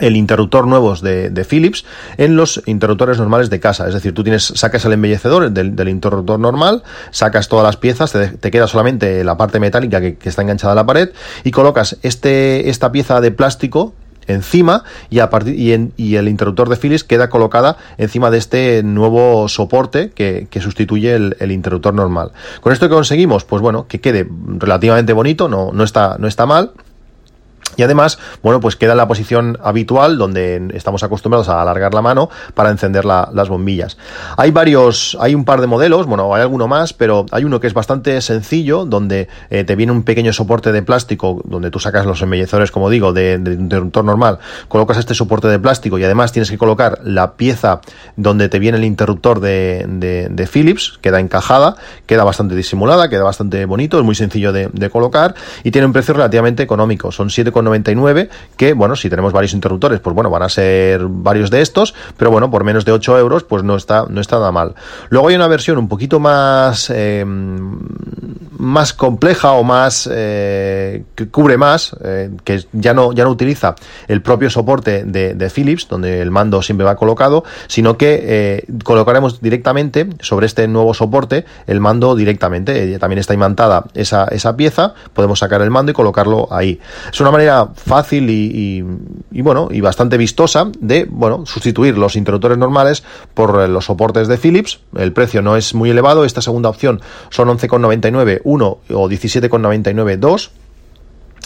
el 0.00 0.16
interruptor 0.16 0.66
nuevos 0.66 1.02
de, 1.02 1.46
Philips 1.48 1.84
en 2.16 2.36
los 2.36 2.62
interruptores 2.66 3.18
normales 3.18 3.50
de 3.50 3.60
casa. 3.60 3.86
Es 3.88 3.94
decir, 3.94 4.14
tú 4.14 4.22
tienes, 4.22 4.44
sacas 4.44 4.84
el 4.84 4.92
embellecedor 4.92 5.50
del, 5.50 5.88
interruptor 5.88 6.38
normal, 6.40 6.82
sacas 7.10 7.48
todas 7.48 7.64
las 7.64 7.76
piezas, 7.76 8.12
te, 8.12 8.28
te 8.28 8.50
queda 8.50 8.66
solamente 8.66 9.22
la 9.24 9.36
parte 9.36 9.60
metálica 9.60 10.00
que, 10.00 10.16
está 10.22 10.42
enganchada 10.42 10.72
a 10.72 10.76
la 10.76 10.86
pared 10.86 11.10
y 11.44 11.50
colocas 11.50 11.98
este, 12.02 12.70
esta 12.70 12.90
pieza 12.90 13.20
de 13.20 13.30
plástico 13.32 13.94
encima 14.26 14.84
y, 15.10 15.18
a 15.18 15.30
partir, 15.30 15.58
y, 15.58 15.72
en, 15.72 15.92
y, 15.96 16.16
el 16.16 16.28
interruptor 16.28 16.68
de 16.68 16.76
Philips 16.76 17.04
queda 17.04 17.28
colocada 17.28 17.76
encima 17.98 18.30
de 18.30 18.38
este 18.38 18.82
nuevo 18.82 19.48
soporte 19.48 20.10
que, 20.10 20.46
que 20.48 20.60
sustituye 20.60 21.14
el, 21.14 21.36
el, 21.40 21.50
interruptor 21.50 21.92
normal. 21.92 22.32
Con 22.60 22.72
esto 22.72 22.88
que 22.88 22.94
conseguimos, 22.94 23.44
pues 23.44 23.60
bueno, 23.60 23.86
que 23.88 24.00
quede 24.00 24.26
relativamente 24.58 25.12
bonito, 25.12 25.48
no, 25.48 25.72
no, 25.72 25.84
está, 25.84 26.16
no 26.18 26.28
está 26.28 26.46
mal 26.46 26.72
Y 27.76 27.82
además, 27.82 28.18
bueno, 28.42 28.60
pues 28.60 28.76
queda 28.76 28.92
en 28.92 28.98
la 28.98 29.08
posición 29.08 29.58
habitual 29.62 30.18
donde 30.18 30.70
estamos 30.74 31.02
acostumbrados 31.02 31.48
a 31.48 31.62
alargar 31.62 31.94
la 31.94 32.02
mano 32.02 32.30
para 32.54 32.70
encender 32.70 33.04
las 33.04 33.48
bombillas. 33.48 33.96
Hay 34.36 34.50
varios, 34.50 35.16
hay 35.20 35.34
un 35.34 35.44
par 35.44 35.60
de 35.60 35.66
modelos, 35.66 36.06
bueno, 36.06 36.34
hay 36.34 36.42
alguno 36.42 36.68
más, 36.68 36.92
pero 36.92 37.26
hay 37.30 37.44
uno 37.44 37.60
que 37.60 37.66
es 37.66 37.74
bastante 37.74 38.20
sencillo, 38.20 38.84
donde 38.84 39.28
eh, 39.50 39.64
te 39.64 39.76
viene 39.76 39.92
un 39.92 40.02
pequeño 40.02 40.32
soporte 40.32 40.72
de 40.72 40.82
plástico, 40.82 41.40
donde 41.44 41.70
tú 41.70 41.78
sacas 41.78 42.06
los 42.06 42.20
embellecedores, 42.22 42.70
como 42.70 42.90
digo, 42.90 43.12
de, 43.12 43.34
interruptor 43.34 44.04
normal, 44.04 44.38
colocas 44.68 44.98
este 44.98 45.14
soporte 45.14 45.48
de 45.48 45.58
plástico 45.58 45.98
y 45.98 46.04
además 46.04 46.32
tienes 46.32 46.50
que 46.50 46.58
colocar 46.58 46.98
la 47.04 47.34
pieza 47.34 47.80
donde 48.16 48.48
te 48.48 48.58
viene 48.58 48.78
el 48.78 48.84
interruptor 48.84 49.40
de, 49.40 49.84
de, 49.88 50.46
Philips, 50.46 50.98
queda 51.00 51.20
encajada, 51.20 51.76
queda 52.06 52.24
bastante 52.24 52.54
disimulada, 52.54 53.08
queda 53.08 53.22
bastante 53.22 53.64
bonito, 53.64 53.98
es 53.98 54.04
muy 54.04 54.14
sencillo 54.14 54.52
de, 54.52 54.90
colocar 54.90 55.34
y 55.62 55.70
tiene 55.70 55.86
un 55.86 55.92
precio 55.92 56.12
relativamente 56.12 56.62
económico, 56.62 57.12
son 57.12 57.30
7 57.30 57.52
99 57.64 58.28
que 58.56 58.72
bueno, 58.74 58.96
si 58.96 59.10
tenemos 59.10 59.32
varios 59.32 59.54
interruptores, 59.54 60.00
pues 60.00 60.14
bueno, 60.14 60.30
van 60.30 60.42
a 60.42 60.48
ser 60.48 61.02
varios 61.06 61.50
de 61.50 61.60
estos, 61.60 61.94
pero 62.16 62.30
bueno, 62.30 62.50
por 62.50 62.64
menos 62.64 62.84
de 62.84 62.92
8 62.92 63.18
euros, 63.18 63.44
pues 63.44 63.62
no 63.62 63.76
está, 63.76 64.06
no 64.08 64.20
está 64.20 64.36
nada 64.36 64.52
mal. 64.52 64.74
Luego 65.08 65.28
hay 65.28 65.36
una 65.36 65.48
versión 65.48 65.78
un 65.78 65.88
poquito 65.88 66.20
más, 66.20 66.90
eh, 66.94 67.24
más 67.26 68.92
compleja 68.92 69.52
o 69.52 69.64
más, 69.64 70.08
eh, 70.12 71.04
que 71.14 71.28
cubre 71.28 71.56
más, 71.56 71.96
eh, 72.04 72.30
que 72.44 72.64
ya 72.72 72.94
no, 72.94 73.12
ya 73.12 73.24
no 73.24 73.30
utiliza 73.30 73.74
el 74.08 74.22
propio 74.22 74.50
soporte 74.50 75.04
de, 75.04 75.34
de, 75.34 75.50
Philips, 75.50 75.88
donde 75.88 76.20
el 76.20 76.30
mando 76.30 76.62
siempre 76.62 76.84
va 76.84 76.96
colocado, 76.96 77.44
sino 77.66 77.98
que 77.98 78.64
colocaremos 78.84 79.40
directamente 79.40 80.08
sobre 80.20 80.46
este 80.46 80.68
nuevo 80.68 80.94
soporte 80.94 81.44
el 81.66 81.80
mando 81.80 82.14
directamente. 82.14 82.98
también 82.98 83.18
está 83.18 83.34
imantada 83.34 83.84
esa, 83.94 84.24
esa 84.26 84.56
pieza, 84.56 84.94
podemos 85.12 85.40
sacar 85.40 85.62
el 85.62 85.70
mando 85.70 85.92
y 85.92 85.94
colocarlo 85.94 86.48
ahí. 86.50 86.80
Es 87.12 87.20
una 87.20 87.30
manera 87.30 87.51
fácil 87.74 88.28
y, 88.30 88.82
bueno 89.42 89.68
y 89.70 89.80
bastante 89.80 90.16
vistosa 90.16 90.70
de 90.78 91.06
bueno 91.08 91.46
sustituir 91.46 91.98
los 91.98 92.16
interruptores 92.16 92.58
normales 92.58 93.02
por 93.34 93.68
los 93.68 93.86
soportes 93.86 94.28
de 94.28 94.38
Philips. 94.38 94.80
El 94.96 95.12
precio 95.12 95.42
no 95.42 95.56
es 95.56 95.74
muy 95.74 95.90
elevado. 95.90 96.24
Esta 96.24 96.42
segunda 96.42 96.68
opción 96.68 97.00
son 97.30 97.48
11,99 97.48 98.40
uno 98.44 98.78
o 98.90 99.08
17,99 99.08 100.16
dos 100.16 100.50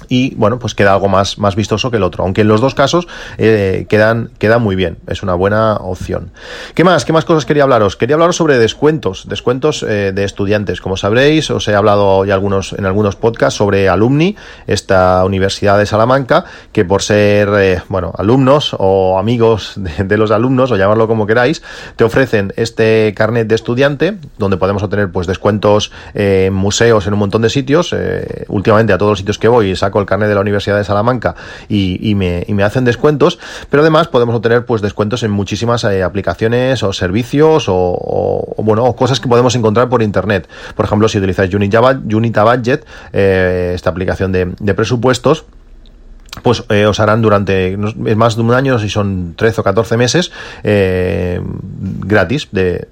y 0.09 0.35
bueno, 0.37 0.59
pues 0.59 0.75
queda 0.75 0.93
algo 0.93 1.09
más, 1.09 1.39
más 1.39 1.57
vistoso 1.57 1.91
que 1.91 1.97
el 1.97 2.03
otro, 2.03 2.25
aunque 2.25 2.43
en 2.43 2.49
los 2.49 2.61
dos 2.61 2.75
casos 2.75 3.09
eh, 3.39 3.87
quedan, 3.89 4.31
quedan 4.39 4.63
muy 4.63 4.77
bien, 4.77 4.99
es 5.07 5.23
una 5.23 5.35
buena 5.35 5.77
opción. 5.77 6.31
¿Qué 6.75 6.85
más? 6.85 7.05
¿Qué 7.05 7.13
más 7.13 7.25
cosas 7.25 7.45
quería 7.45 7.65
hablaros? 7.65 7.97
Quería 7.97 8.15
hablaros 8.15 8.37
sobre 8.37 8.59
descuentos, 8.59 9.27
descuentos 9.29 9.83
eh, 9.83 10.13
de 10.15 10.25
estudiantes. 10.25 10.81
Como 10.81 10.97
sabréis, 10.97 11.51
os 11.51 11.67
he 11.69 11.75
hablado 11.75 12.25
ya 12.25 12.35
algunos, 12.35 12.73
en 12.73 12.87
algunos 12.87 13.17
podcasts 13.17 13.57
sobre 13.57 13.89
Alumni, 13.89 14.37
esta 14.67 15.25
Universidad 15.25 15.79
de 15.79 15.87
Salamanca, 15.87 16.45
que 16.73 16.85
por 16.85 17.03
ser, 17.03 17.49
eh, 17.57 17.83
bueno, 17.89 18.13
alumnos 18.17 18.77
o 18.79 19.19
amigos 19.19 19.75
de, 19.77 20.17
los 20.17 20.31
alumnos, 20.31 20.71
o 20.71 20.77
llamarlo 20.77 21.09
como 21.09 21.27
queráis, 21.27 21.63
te 21.97 22.05
ofrecen 22.05 22.53
este 22.57 23.13
carnet 23.17 23.49
de 23.49 23.55
estudiante, 23.55 24.19
donde 24.39 24.57
podemos 24.57 24.83
obtener 24.83 25.11
pues 25.11 25.27
descuentos 25.27 25.91
en 26.15 26.53
museos, 26.53 27.07
en 27.07 27.15
un 27.15 27.19
montón 27.19 27.43
de 27.43 27.51
sitios, 27.51 27.95
últimamente 28.49 28.93
a 28.93 28.99
todos 28.99 29.13
los 29.13 29.19
sitios 29.19 29.39
que 29.39 29.49
voy, 29.49 29.75
saco 29.87 30.01
el 30.01 30.07
carnet 30.07 30.29
de 30.29 30.35
la 30.35 30.41
Universidad 30.41 30.77
de 30.77 30.85
Salamanca 30.85 31.35
y, 31.69 32.15
me, 32.15 32.45
y 32.47 32.55
me, 32.55 32.65
hacen 32.65 32.85
descuentos, 32.85 33.39
pero 33.71 33.83
además 33.83 34.09
podemos 34.09 34.35
obtener 34.35 34.65
pues 34.67 34.83
descuentos 34.83 35.23
en 35.23 35.31
muchísimas 35.31 35.85
eh, 35.85 36.03
aplicaciones 36.03 36.83
o 36.83 36.93
servicios 36.93 37.67
o, 37.69 38.55
bueno, 38.59 38.93
cosas 38.95 39.21
que 39.21 39.29
podemos 39.29 39.55
encontrar 39.55 39.89
por 39.89 40.03
internet. 40.03 40.49
Por 40.75 40.85
ejemplo, 40.85 41.09
si 41.09 41.19
utilizáis 41.19 41.55
Unita 41.55 42.45
Budget, 42.45 42.85
eh, 43.13 43.73
esta 43.75 43.91
aplicación 43.91 44.33
de 44.33 44.75
presupuestos, 44.75 45.47
pues 46.43 46.65
eh, 46.69 46.87
os 46.87 47.01
harán 47.01 47.23
durante 47.23 47.77
más 47.77 48.37
de 48.37 48.43
un 48.43 48.53
año, 48.53 48.79
si 48.79 48.89
son 48.89 49.35
13 49.37 49.61
o 49.61 49.65
14 49.65 49.97
meses, 49.97 50.33
eh, 50.63 51.41
gratis 52.05 52.49
de, 52.53 52.89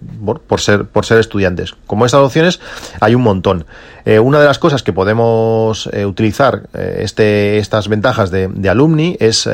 por, 0.47 0.61
ser, 0.61 0.87
por 0.87 1.05
ser 1.05 1.19
estudiantes. 1.19 1.75
Como 1.87 2.07
estas 2.07 2.21
opciones 2.21 2.61
hay 3.01 3.15
un 3.15 3.23
montón. 3.23 3.67
Eh, 4.05 4.19
una 4.19 4.41
de 4.41 4.47
las 4.47 4.59
cosas 4.59 4.83
que 4.83 4.93
podemos 4.93 5.87
utilizar 5.87 6.69
este, 6.75 7.59
estas 7.59 7.89
ventajas 7.89 8.31
de, 8.31 8.49
de 8.49 8.69
Alumni 8.69 9.17
es 9.19 9.49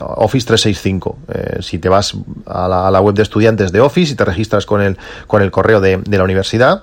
Office 0.00 0.46
365. 0.46 1.18
si 1.60 1.78
te 1.78 1.88
vas 1.88 2.14
a 2.46 2.68
la, 2.68 3.00
web 3.00 3.14
de 3.14 3.22
estudiantes 3.22 3.72
de 3.72 3.80
Office 3.80 4.12
y 4.12 4.16
te 4.16 4.24
registras 4.24 4.66
con 4.66 4.82
el, 4.82 4.98
con 5.26 5.42
el 5.42 5.50
correo 5.50 5.80
de 5.80 6.02
la 6.06 6.24
universidad, 6.24 6.82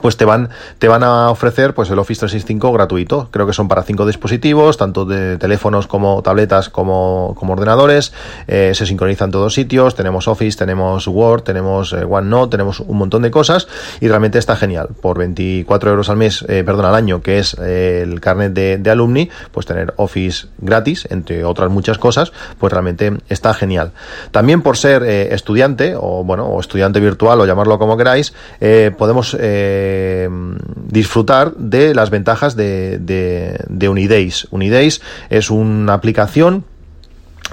pues 0.00 0.16
te 0.16 0.24
van, 0.24 0.50
te 0.78 0.88
van 0.88 1.02
a 1.02 1.30
ofrecer 1.30 1.74
pues 1.74 1.90
el 1.90 1.98
Office 1.98 2.20
365 2.20 2.72
gratuito. 2.72 3.28
Creo 3.30 3.46
que 3.46 3.52
son 3.52 3.68
para 3.68 3.82
cinco 3.82 4.06
dispositivos, 4.06 4.76
tanto 4.76 5.04
de 5.04 5.36
teléfonos 5.36 5.86
como 5.86 6.22
tabletas 6.22 6.68
como, 6.68 7.34
como 7.38 7.52
ordenadores. 7.52 8.12
Eh, 8.46 8.72
se 8.74 8.86
sincronizan 8.86 9.30
todos 9.30 9.54
sitios. 9.54 9.94
Tenemos 9.94 10.28
Office, 10.28 10.56
tenemos 10.56 11.06
Word, 11.06 11.42
tenemos 11.42 11.92
eh, 11.92 12.04
OneNote, 12.04 12.52
tenemos 12.52 12.80
un 12.80 12.96
montón 12.96 13.22
de 13.22 13.30
cosas 13.30 13.68
y 14.00 14.08
realmente 14.08 14.38
está 14.38 14.56
genial. 14.56 14.88
Por 15.00 15.18
24 15.18 15.90
euros 15.90 16.08
al 16.08 16.16
mes, 16.16 16.44
eh, 16.48 16.62
perdón, 16.64 16.86
al 16.86 16.94
año, 16.94 17.20
que 17.20 17.38
es 17.38 17.54
el 17.54 18.20
carnet 18.20 18.52
de, 18.52 18.78
de, 18.78 18.90
alumni, 18.90 19.28
pues 19.52 19.66
tener 19.66 19.92
Office 19.96 20.46
gratis, 20.58 21.06
entre 21.10 21.44
otras 21.44 21.70
muchas 21.70 21.98
cosas, 21.98 22.32
pues 22.58 22.72
realmente 22.72 23.12
está 23.28 23.52
genial. 23.54 23.92
También 24.30 24.62
por 24.62 24.76
ser 24.76 25.02
estudiante 25.02 25.94
o 25.96 26.24
bueno, 26.24 26.46
o 26.46 26.60
estudiante 26.60 27.00
virtual 27.00 27.40
o 27.40 27.46
llamarlo 27.46 27.78
como 27.78 27.96
queráis, 27.96 28.32
podemos 28.96 29.36
eh, 29.38 29.79
disfrutar 30.86 31.54
de 31.56 31.94
las 31.94 32.10
ventajas 32.10 32.56
de, 32.56 32.98
de, 32.98 33.58
de 33.68 33.88
Unidays. 33.88 34.48
Unidays 34.50 35.00
es 35.28 35.50
una 35.50 35.94
aplicación 35.94 36.64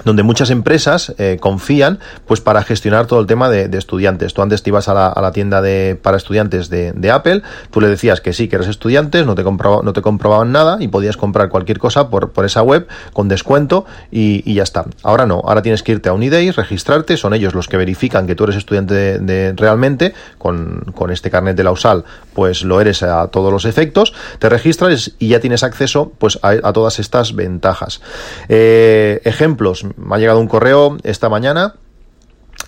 donde 0.04 0.22
muchas 0.22 0.50
empresas 0.50 1.14
eh, 1.18 1.38
confían 1.40 1.98
pues 2.26 2.40
para 2.40 2.62
gestionar 2.62 3.06
todo 3.06 3.20
el 3.20 3.26
tema 3.26 3.48
de, 3.48 3.68
estudiantes. 3.78 4.34
Tú 4.34 4.42
antes 4.42 4.62
te 4.62 4.70
ibas 4.70 4.88
a 4.88 4.94
la, 4.94 5.32
tienda 5.32 5.62
de, 5.62 5.98
para 6.00 6.16
estudiantes 6.16 6.68
de, 6.68 7.10
Apple, 7.10 7.42
tú 7.70 7.80
le 7.80 7.88
decías 7.88 8.20
que 8.20 8.32
sí, 8.32 8.48
que 8.48 8.56
eres 8.56 8.68
estudiante, 8.68 9.24
no 9.24 9.34
te, 9.34 9.44
no 9.44 9.92
te 9.92 10.02
comprobaban 10.02 10.52
nada 10.52 10.78
y 10.80 10.88
podías 10.88 11.16
comprar 11.16 11.48
cualquier 11.48 11.78
cosa 11.78 12.10
por, 12.10 12.30
por 12.30 12.44
esa 12.44 12.62
web 12.62 12.86
con 13.12 13.28
descuento 13.28 13.86
y, 14.10 14.52
ya 14.52 14.62
está. 14.62 14.86
Ahora 15.02 15.26
no, 15.26 15.42
ahora 15.44 15.62
tienes 15.62 15.82
que 15.82 15.92
irte 15.92 16.08
a 16.08 16.12
Unidays, 16.12 16.56
registrarte, 16.56 17.16
son 17.16 17.34
ellos 17.34 17.54
los 17.54 17.68
que 17.68 17.76
verifican 17.76 18.26
que 18.26 18.34
tú 18.34 18.44
eres 18.44 18.56
estudiante 18.56 19.20
realmente, 19.56 20.14
con, 20.38 20.84
con, 20.94 21.10
este 21.10 21.30
carnet 21.30 21.56
de 21.56 21.64
la 21.64 21.70
USAL, 21.70 22.04
pues 22.34 22.62
lo 22.62 22.80
eres 22.80 23.02
a 23.02 23.28
todos 23.28 23.52
los 23.52 23.64
efectos, 23.64 24.12
te 24.38 24.48
registras 24.48 25.12
y 25.18 25.28
ya 25.28 25.40
tienes 25.40 25.62
acceso 25.62 26.12
pues 26.18 26.38
a, 26.42 26.72
todas 26.72 26.98
estas 26.98 27.34
ventajas. 27.34 28.00
Eh, 28.48 29.20
ejemplos, 29.24 29.84
me 29.96 30.16
ha 30.16 30.18
llegado 30.18 30.40
un 30.40 30.48
correo 30.48 30.96
esta 31.02 31.28
mañana 31.28 31.74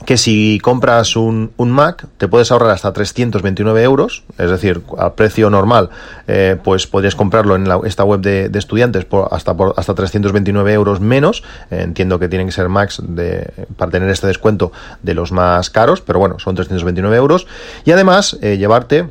que 0.07 0.17
si 0.17 0.59
compras 0.61 1.15
un, 1.15 1.53
un, 1.57 1.71
Mac 1.71 2.07
te 2.17 2.27
puedes 2.27 2.51
ahorrar 2.51 2.71
hasta 2.71 2.93
329 2.93 3.83
euros, 3.83 4.25
es 4.39 4.51
decir, 4.51 4.83
al 4.99 5.15
precio 5.15 5.51
normal, 5.51 5.91
eh, 6.27 6.57
pues 6.63 6.87
podrías 6.87 7.15
comprarlo 7.15 7.55
en 7.57 7.69
esta 7.85 8.05
web 8.05 8.21
de, 8.21 8.51
estudiantes 8.55 9.05
por, 9.05 9.29
hasta, 9.31 9.55
por, 9.55 9.75
hasta 9.77 9.95
329 9.95 10.73
euros 10.73 11.01
menos. 11.01 11.43
entiendo 11.71 12.19
que 12.19 12.29
tienen 12.29 12.47
que 12.47 12.53
ser 12.53 12.69
Macs 12.69 13.03
de, 13.07 13.53
para 13.77 13.91
tener 13.91 14.09
este 14.09 14.27
descuento 14.27 14.73
de 15.03 15.15
los 15.15 15.33
más 15.33 15.71
caros, 15.71 16.01
pero 16.01 16.19
bueno, 16.19 16.39
son 16.39 16.55
329 16.55 17.17
euros. 17.17 17.47
Y 17.85 17.93
además, 17.93 18.39
eh, 18.41 18.57
llevarte 18.57 19.11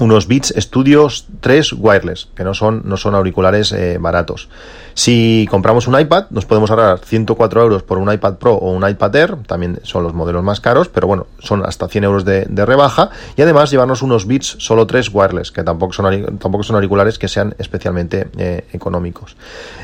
unos 0.00 0.26
Beats 0.26 0.54
Studios 0.56 1.26
3 1.40 1.74
wireless, 1.74 2.28
que 2.34 2.44
no 2.44 2.54
son, 2.54 2.82
no 2.84 2.96
son 2.96 3.14
auriculares 3.14 3.72
eh, 3.72 3.98
baratos. 4.00 4.48
Si 4.94 5.46
compramos 5.50 5.86
un 5.86 5.98
iPad, 5.98 6.26
nos 6.30 6.44
podemos 6.44 6.70
ahorrar 6.70 6.98
104 6.98 7.62
euros 7.62 7.82
por 7.82 7.98
un 7.98 8.12
iPad 8.12 8.34
Pro 8.36 8.54
o 8.54 8.70
un 8.70 8.88
iPad 8.88 9.16
Air, 9.16 9.36
también 9.46 9.80
son 9.82 10.02
los 10.02 10.12
modelos 10.14 10.42
más 10.42 10.60
caros, 10.60 10.88
pero 10.88 11.06
bueno, 11.06 11.26
son 11.38 11.64
hasta 11.64 11.88
100 11.88 12.04
euros 12.04 12.24
de, 12.24 12.44
rebaja. 12.66 13.10
Y 13.36 13.42
además 13.42 13.70
llevarnos 13.70 14.02
unos 14.02 14.26
Beats 14.26 14.56
solo 14.58 14.86
3 14.86 15.10
wireless, 15.12 15.50
que 15.50 15.62
tampoco 15.62 15.92
son, 15.92 16.38
tampoco 16.38 16.62
son 16.62 16.76
auriculares 16.76 17.18
que 17.18 17.28
sean 17.28 17.54
especialmente 17.58 18.28
eh, 18.36 18.66
económicos. 18.72 19.36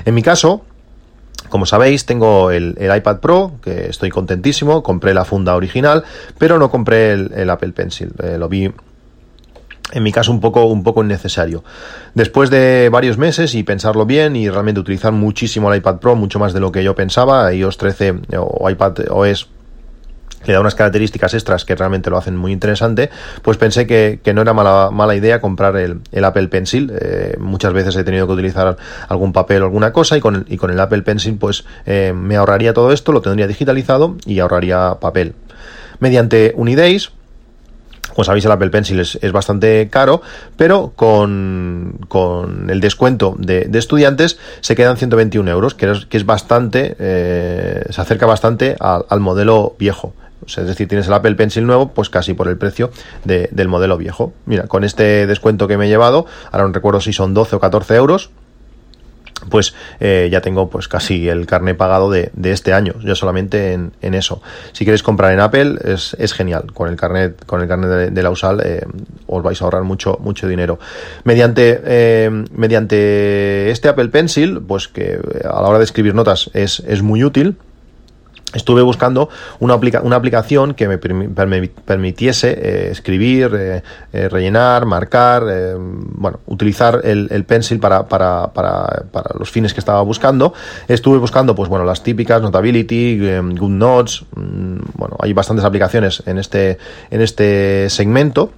En 0.04 0.14
mi 0.14 0.22
caso, 0.22 0.62
como 1.48 1.64
sabéis, 1.64 2.04
tengo 2.04 2.50
el, 2.50 2.76
iPad 2.78 3.20
Pro, 3.20 3.52
que 3.62 3.88
estoy 3.88 4.10
contentísimo, 4.10 4.82
compré 4.82 5.14
la 5.14 5.24
funda 5.24 5.56
original, 5.56 6.04
pero 6.36 6.58
no 6.58 6.70
compré 6.70 7.12
el, 7.12 7.50
Apple 7.50 7.72
Pencil. 7.72 8.12
Eh, 8.22 8.36
lo 8.38 8.48
vi 8.48 8.70
en 9.92 10.02
mi 10.02 10.12
caso 10.12 10.30
un 10.30 10.40
poco, 10.40 10.64
un 10.66 10.82
poco 10.82 11.02
innecesario. 11.02 11.64
Después 12.14 12.50
de 12.50 12.88
varios 12.90 13.18
meses 13.18 13.54
y 13.54 13.62
pensarlo 13.62 14.06
bien 14.06 14.36
y 14.36 14.48
realmente 14.48 14.80
utilizar 14.80 15.12
muchísimo 15.12 15.72
el 15.72 15.78
iPad 15.78 15.98
Pro, 15.98 16.14
mucho 16.14 16.38
más 16.38 16.52
de 16.52 16.60
lo 16.60 16.72
que 16.72 16.84
yo 16.84 16.94
pensaba, 16.94 17.52
iOS 17.52 17.78
13 17.78 18.14
o 18.36 18.68
iPad 18.68 18.98
OS 19.10 19.48
le 20.46 20.52
da 20.52 20.60
unas 20.60 20.74
características 20.74 21.34
extras 21.34 21.64
que 21.64 21.74
realmente 21.74 22.10
lo 22.10 22.16
hacen 22.16 22.36
muy 22.36 22.52
interesante, 22.52 23.10
pues 23.42 23.56
pensé 23.56 23.86
que, 23.86 24.20
no 24.32 24.42
era 24.42 24.52
mala, 24.52 24.90
mala 24.92 25.16
idea 25.16 25.40
comprar 25.40 25.76
el, 25.76 26.00
Apple 26.24 26.48
Pencil. 26.48 26.92
Eh, 27.00 27.36
muchas 27.38 27.72
veces 27.72 27.96
he 27.96 28.04
tenido 28.04 28.26
que 28.26 28.34
utilizar 28.34 28.76
algún 29.08 29.32
papel 29.32 29.62
o 29.62 29.64
alguna 29.66 29.92
cosa 29.92 30.16
y 30.16 30.20
con 30.20 30.36
el, 30.36 30.44
y 30.48 30.56
con 30.56 30.70
el 30.70 30.78
Apple 30.78 31.02
Pencil 31.02 31.36
pues 31.36 31.64
eh, 31.86 32.12
me 32.14 32.36
ahorraría 32.36 32.72
todo 32.72 32.92
esto, 32.92 33.12
lo 33.12 33.20
tendría 33.20 33.46
digitalizado 33.46 34.16
y 34.26 34.38
ahorraría 34.38 34.98
papel. 35.00 35.34
Mediante 36.00 36.52
Unidays 36.56 37.10
como 38.18 38.24
sabéis, 38.24 38.44
el 38.46 38.50
Apple 38.50 38.70
Pencil 38.70 38.98
es, 38.98 39.30
bastante 39.30 39.88
caro, 39.90 40.22
pero 40.56 40.92
con, 40.96 42.00
el 42.68 42.80
descuento 42.80 43.36
de, 43.38 43.70
estudiantes 43.74 44.40
se 44.60 44.74
quedan 44.74 44.96
121 44.96 45.48
euros, 45.48 45.76
que 45.76 45.88
es, 45.88 46.04
que 46.06 46.16
es 46.16 46.26
bastante, 46.26 46.96
eh, 46.98 47.84
se 47.90 48.00
acerca 48.00 48.26
bastante 48.26 48.74
al, 48.80 49.20
modelo 49.20 49.76
viejo. 49.78 50.14
es 50.44 50.56
decir, 50.66 50.88
tienes 50.88 51.06
el 51.06 51.12
Apple 51.12 51.36
Pencil 51.36 51.64
nuevo, 51.64 51.90
pues 51.90 52.10
casi 52.10 52.34
por 52.34 52.48
el 52.48 52.58
precio 52.58 52.90
del 53.22 53.68
modelo 53.68 53.96
viejo. 53.96 54.32
Mira, 54.46 54.64
con 54.64 54.82
este 54.82 55.28
descuento 55.28 55.68
que 55.68 55.76
me 55.78 55.86
he 55.86 55.88
llevado, 55.88 56.26
ahora 56.50 56.66
no 56.66 56.72
recuerdo 56.72 57.00
si 57.00 57.12
son 57.12 57.34
12 57.34 57.54
o 57.54 57.60
14 57.60 57.94
euros, 57.94 58.30
pues 59.48 59.74
eh, 60.00 60.28
ya 60.30 60.40
tengo 60.40 60.68
pues 60.68 60.88
casi 60.88 61.28
el 61.28 61.46
carnet 61.46 61.76
pagado 61.76 62.10
de, 62.10 62.30
este 62.44 62.72
año, 62.72 62.94
ya 63.04 63.14
solamente 63.14 63.72
en, 63.72 64.14
eso. 64.14 64.42
Si 64.72 64.84
queréis 64.84 65.02
comprar 65.02 65.32
en 65.32 65.40
Apple 65.40 65.78
es, 65.84 66.32
genial, 66.32 66.72
con 66.72 66.88
el 66.88 66.96
carnet, 66.96 67.44
con 67.44 67.60
el 67.60 67.68
carnet 67.68 68.10
de, 68.10 68.22
la 68.22 68.30
USAL 68.30 68.60
eh, 68.64 68.86
os 69.26 69.42
vais 69.42 69.60
a 69.60 69.64
ahorrar 69.64 69.84
mucho, 69.84 70.18
mucho 70.20 70.48
dinero. 70.48 70.78
Mediante, 71.24 71.80
eh, 71.84 72.44
mediante 72.52 73.70
este 73.70 73.88
Apple 73.88 74.08
Pencil, 74.08 74.60
pues 74.60 74.88
que 74.88 75.18
a 75.44 75.60
la 75.60 75.68
hora 75.68 75.78
de 75.78 75.84
escribir 75.84 76.14
notas 76.14 76.50
es, 76.54 76.80
es 76.80 77.02
muy 77.02 77.22
útil, 77.22 77.56
estuve 78.54 78.82
buscando 78.82 79.28
una, 79.60 79.78
una 80.02 80.16
aplicación 80.16 80.74
que 80.74 80.88
me 80.88 80.98
permitiese 80.98 82.50
eh, 82.50 82.88
escribir, 82.90 83.54
eh, 83.54 83.82
eh, 84.12 84.28
rellenar, 84.28 84.86
marcar, 84.86 85.44
bueno, 85.78 86.40
utilizar 86.46 87.00
el, 87.04 87.28
el 87.30 87.44
pencil 87.44 87.78
para, 87.78 88.06
para, 88.06 88.52
para, 88.52 89.04
para, 89.10 89.38
los 89.38 89.50
fines 89.50 89.74
que 89.74 89.80
estaba 89.80 90.02
buscando. 90.02 90.54
Estuve 90.88 91.18
buscando, 91.18 91.54
pues 91.54 91.68
bueno, 91.68 91.84
las 91.84 92.02
típicas, 92.02 92.40
Notability, 92.42 93.18
GoodNotes, 93.18 94.24
mm, 94.34 94.78
bueno, 94.94 95.16
hay 95.20 95.32
bastantes 95.32 95.64
aplicaciones 95.64 96.22
en 96.26 96.38
este, 96.38 96.78
en 97.10 97.20
este 97.20 97.90
segmento. 97.90 98.52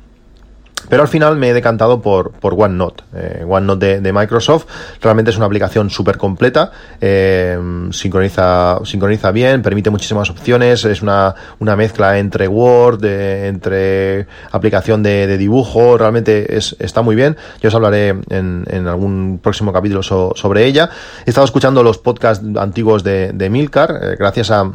Pero 0.88 1.02
al 1.02 1.08
final 1.08 1.36
me 1.36 1.50
he 1.50 1.54
decantado 1.54 2.00
por, 2.00 2.32
por 2.32 2.54
OneNote. 2.54 3.04
Eh, 3.14 3.44
OneNote 3.46 4.00
de, 4.00 4.12
Microsoft 4.12 4.66
realmente 5.00 5.30
es 5.30 5.36
una 5.36 5.46
aplicación 5.46 5.90
súper 5.90 6.16
completa, 6.16 6.72
eh, 7.00 7.58
sincroniza, 7.92 8.78
sincroniza 8.84 9.30
bien, 9.30 9.62
permite 9.62 9.90
muchísimas 9.90 10.30
opciones, 10.30 10.84
es 10.84 11.02
una, 11.02 11.34
una 11.58 11.76
mezcla 11.76 12.18
entre 12.18 12.48
Word, 12.48 13.04
entre 13.04 14.26
aplicación 14.50 15.02
de, 15.02 15.38
dibujo, 15.38 15.96
realmente 15.96 16.56
es, 16.56 16.76
está 16.78 17.02
muy 17.02 17.14
bien. 17.14 17.36
Yo 17.60 17.68
os 17.68 17.74
hablaré 17.74 18.08
en, 18.08 18.64
en 18.68 18.86
algún 18.86 19.40
próximo 19.42 19.72
capítulo 19.72 20.02
sobre 20.02 20.64
ella. 20.64 20.90
He 21.26 21.30
estado 21.30 21.44
escuchando 21.44 21.82
los 21.82 21.98
podcasts 21.98 22.44
antiguos 22.56 23.04
de, 23.04 23.32
de 23.32 23.50
Milcar, 23.50 24.00
eh, 24.02 24.16
gracias 24.18 24.50
a 24.50 24.70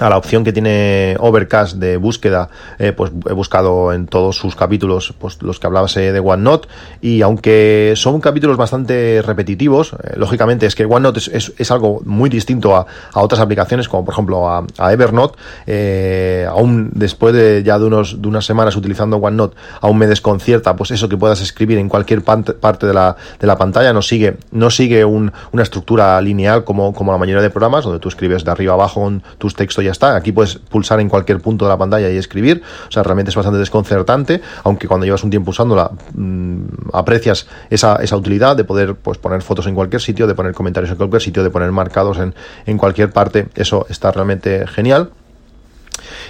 a 0.00 0.10
la 0.10 0.16
opción 0.16 0.44
que 0.44 0.52
tiene 0.52 1.16
Overcast 1.20 1.76
de 1.76 1.96
búsqueda, 1.96 2.48
eh, 2.78 2.92
pues 2.92 3.12
he 3.28 3.32
buscado 3.32 3.92
en 3.92 4.06
todos 4.06 4.36
sus 4.36 4.56
capítulos 4.56 5.14
pues 5.18 5.40
los 5.42 5.60
que 5.60 5.66
hablase 5.66 6.12
de 6.12 6.20
OneNote. 6.20 6.68
Y 7.00 7.22
aunque 7.22 7.94
son 7.96 8.20
capítulos 8.20 8.56
bastante 8.56 9.22
repetitivos, 9.22 9.92
eh, 9.92 10.14
lógicamente 10.16 10.66
es 10.66 10.74
que 10.74 10.84
OneNote 10.84 11.20
es, 11.20 11.52
es, 11.56 11.70
algo 11.70 12.00
muy 12.04 12.28
distinto 12.28 12.74
a, 12.76 12.86
a, 13.12 13.20
otras 13.20 13.40
aplicaciones 13.40 13.88
como 13.88 14.04
por 14.04 14.14
ejemplo 14.14 14.48
a, 14.48 14.66
a 14.78 14.92
Evernote, 14.92 15.38
eh, 15.66 16.46
aún 16.48 16.90
después 16.94 17.34
de 17.34 17.62
ya 17.64 17.78
de, 17.78 17.84
unos, 17.84 18.20
de 18.20 18.28
unas 18.28 18.44
semanas 18.44 18.76
utilizando 18.76 19.18
OneNote, 19.18 19.56
aún 19.80 19.98
me 19.98 20.06
desconcierta 20.06 20.74
pues 20.76 20.90
eso 20.90 21.08
que 21.08 21.16
puedas 21.16 21.40
escribir 21.40 21.78
en 21.78 21.88
cualquier 21.88 22.22
parte 22.22 22.86
de 22.86 22.94
la, 22.94 23.16
de 23.38 23.46
la 23.46 23.56
pantalla, 23.56 23.92
no 23.92 24.02
sigue, 24.02 24.38
no 24.50 24.70
sigue 24.70 25.04
un, 25.04 25.32
una 25.52 25.62
estructura 25.62 26.20
lineal 26.20 26.64
como, 26.64 26.92
como 26.92 27.12
la 27.12 27.18
mayoría 27.18 27.42
de 27.42 27.50
programas 27.50 27.84
donde 27.84 28.00
tú 28.00 28.08
escribes 28.08 28.44
de 28.44 28.50
arriba 28.50 28.74
abajo 28.74 29.04
tus 29.38 29.54
textos 29.54 29.83
ya 29.84 29.92
está. 29.92 30.16
Aquí 30.16 30.32
puedes 30.32 30.56
pulsar 30.56 31.00
en 31.00 31.08
cualquier 31.08 31.40
punto 31.40 31.64
de 31.64 31.70
la 31.70 31.78
pantalla 31.78 32.10
y 32.10 32.16
escribir. 32.16 32.62
O 32.88 32.92
sea, 32.92 33.02
realmente 33.02 33.30
es 33.30 33.36
bastante 33.36 33.58
desconcertante, 33.58 34.40
aunque 34.64 34.88
cuando 34.88 35.06
llevas 35.06 35.24
un 35.24 35.30
tiempo 35.30 35.50
usándola 35.50 35.90
mmm, 36.14 36.64
aprecias 36.92 37.46
esa, 37.70 37.96
esa 37.96 38.16
utilidad 38.16 38.56
de 38.56 38.64
poder 38.64 38.94
pues, 38.96 39.18
poner 39.18 39.42
fotos 39.42 39.66
en 39.66 39.74
cualquier 39.74 40.02
sitio, 40.02 40.26
de 40.26 40.34
poner 40.34 40.54
comentarios 40.54 40.90
en 40.90 40.96
cualquier 40.96 41.22
sitio, 41.22 41.42
de 41.42 41.50
poner 41.50 41.70
marcados 41.72 42.18
en, 42.18 42.34
en 42.66 42.78
cualquier 42.78 43.10
parte. 43.10 43.48
Eso 43.54 43.86
está 43.88 44.10
realmente 44.10 44.66
genial 44.66 45.10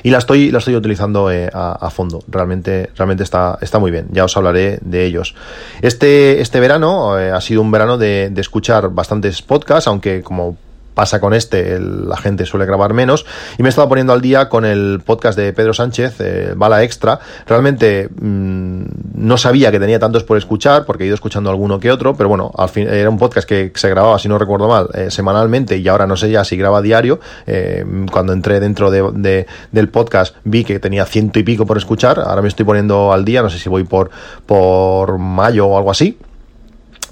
y 0.02 0.10
la 0.10 0.18
estoy 0.18 0.50
la 0.50 0.58
estoy 0.58 0.76
utilizando 0.76 1.30
eh, 1.30 1.50
a, 1.52 1.90
fondo 1.90 2.22
realmente 2.28 2.90
realmente 2.96 3.22
está 3.22 3.58
está 3.60 3.78
muy 3.78 3.90
bien 3.90 4.08
ya 4.10 4.24
os 4.24 4.36
hablaré 4.36 4.78
de 4.82 5.04
ellos 5.04 5.34
este 5.82 6.40
este 6.40 6.60
verano 6.60 7.18
eh, 7.18 7.30
ha 7.30 7.40
sido 7.40 7.62
un 7.62 7.70
verano 7.70 7.98
de, 7.98 8.32
escuchar 8.36 8.90
bastantes 8.90 9.42
podcasts 9.42 9.88
aunque 9.88 10.22
como 10.22 10.56
pasa 10.94 11.20
con 11.20 11.35
este, 11.35 11.78
la 11.80 12.16
gente 12.16 12.46
suele 12.46 12.66
grabar 12.66 12.94
menos. 12.94 13.26
Y 13.59 13.62
me 13.62 13.68
he 13.68 13.70
estado 13.70 13.88
poniendo 13.88 14.12
al 14.12 14.20
día 14.20 14.48
con 14.48 14.64
el 14.64 15.02
podcast 15.04 15.37
de 15.37 15.52
Pedro 15.52 15.74
Sánchez, 15.74 16.16
eh, 16.20 16.54
Bala 16.57 16.83
Extra. 16.83 17.18
Realmente 17.46 18.09
mm, 18.09 18.83
no 19.14 19.37
sabía 19.37 19.70
que 19.70 19.80
tenía 19.80 19.98
tantos 19.98 20.24
por 20.24 20.38
escuchar, 20.38 20.85
porque 20.87 21.04
he 21.04 21.07
ido 21.07 21.14
escuchando 21.14 21.50
alguno 21.50 21.80
que 21.80 21.90
otro, 21.90 22.14
pero 22.14 22.28
bueno, 22.28 22.52
al 22.57 22.68
fin 22.68 22.88
era 22.88 23.11
un 23.11 23.18
podcast 23.18 23.48
que 23.48 23.72
se 23.74 23.88
grababa, 23.90 24.18
si 24.18 24.28
no 24.28 24.38
recuerdo 24.38 24.68
mal, 24.68 24.88
eh, 24.94 25.11
semanalmente 25.11 25.76
y 25.76 25.88
ahora 25.88 26.07
no 26.07 26.16
sé 26.16 26.30
ya 26.30 26.44
si 26.44 26.57
graba 26.57 26.80
diario. 26.80 27.20
Eh, 27.46 27.85
cuando 28.11 28.33
entré 28.33 28.61
dentro 28.61 28.90
de, 28.90 29.46
del 29.72 29.88
podcast 29.88 30.37
vi 30.44 30.64
que 30.64 30.78
tenía 30.78 31.04
ciento 31.07 31.38
y 31.38 31.42
pico 31.42 31.66
por 31.66 31.76
escuchar. 31.76 32.20
Ahora 32.20 32.42
me 32.42 32.48
estoy 32.48 32.64
poniendo 32.64 33.12
al 33.12 33.24
día, 33.24 33.42
no 33.42 33.50
sé 33.50 33.59
si 33.59 33.68
voy 33.68 33.85
por, 33.85 34.11
por 34.46 35.18
mayo 35.18 35.66
o 35.66 35.76
algo 35.76 35.90
así. 35.90 36.18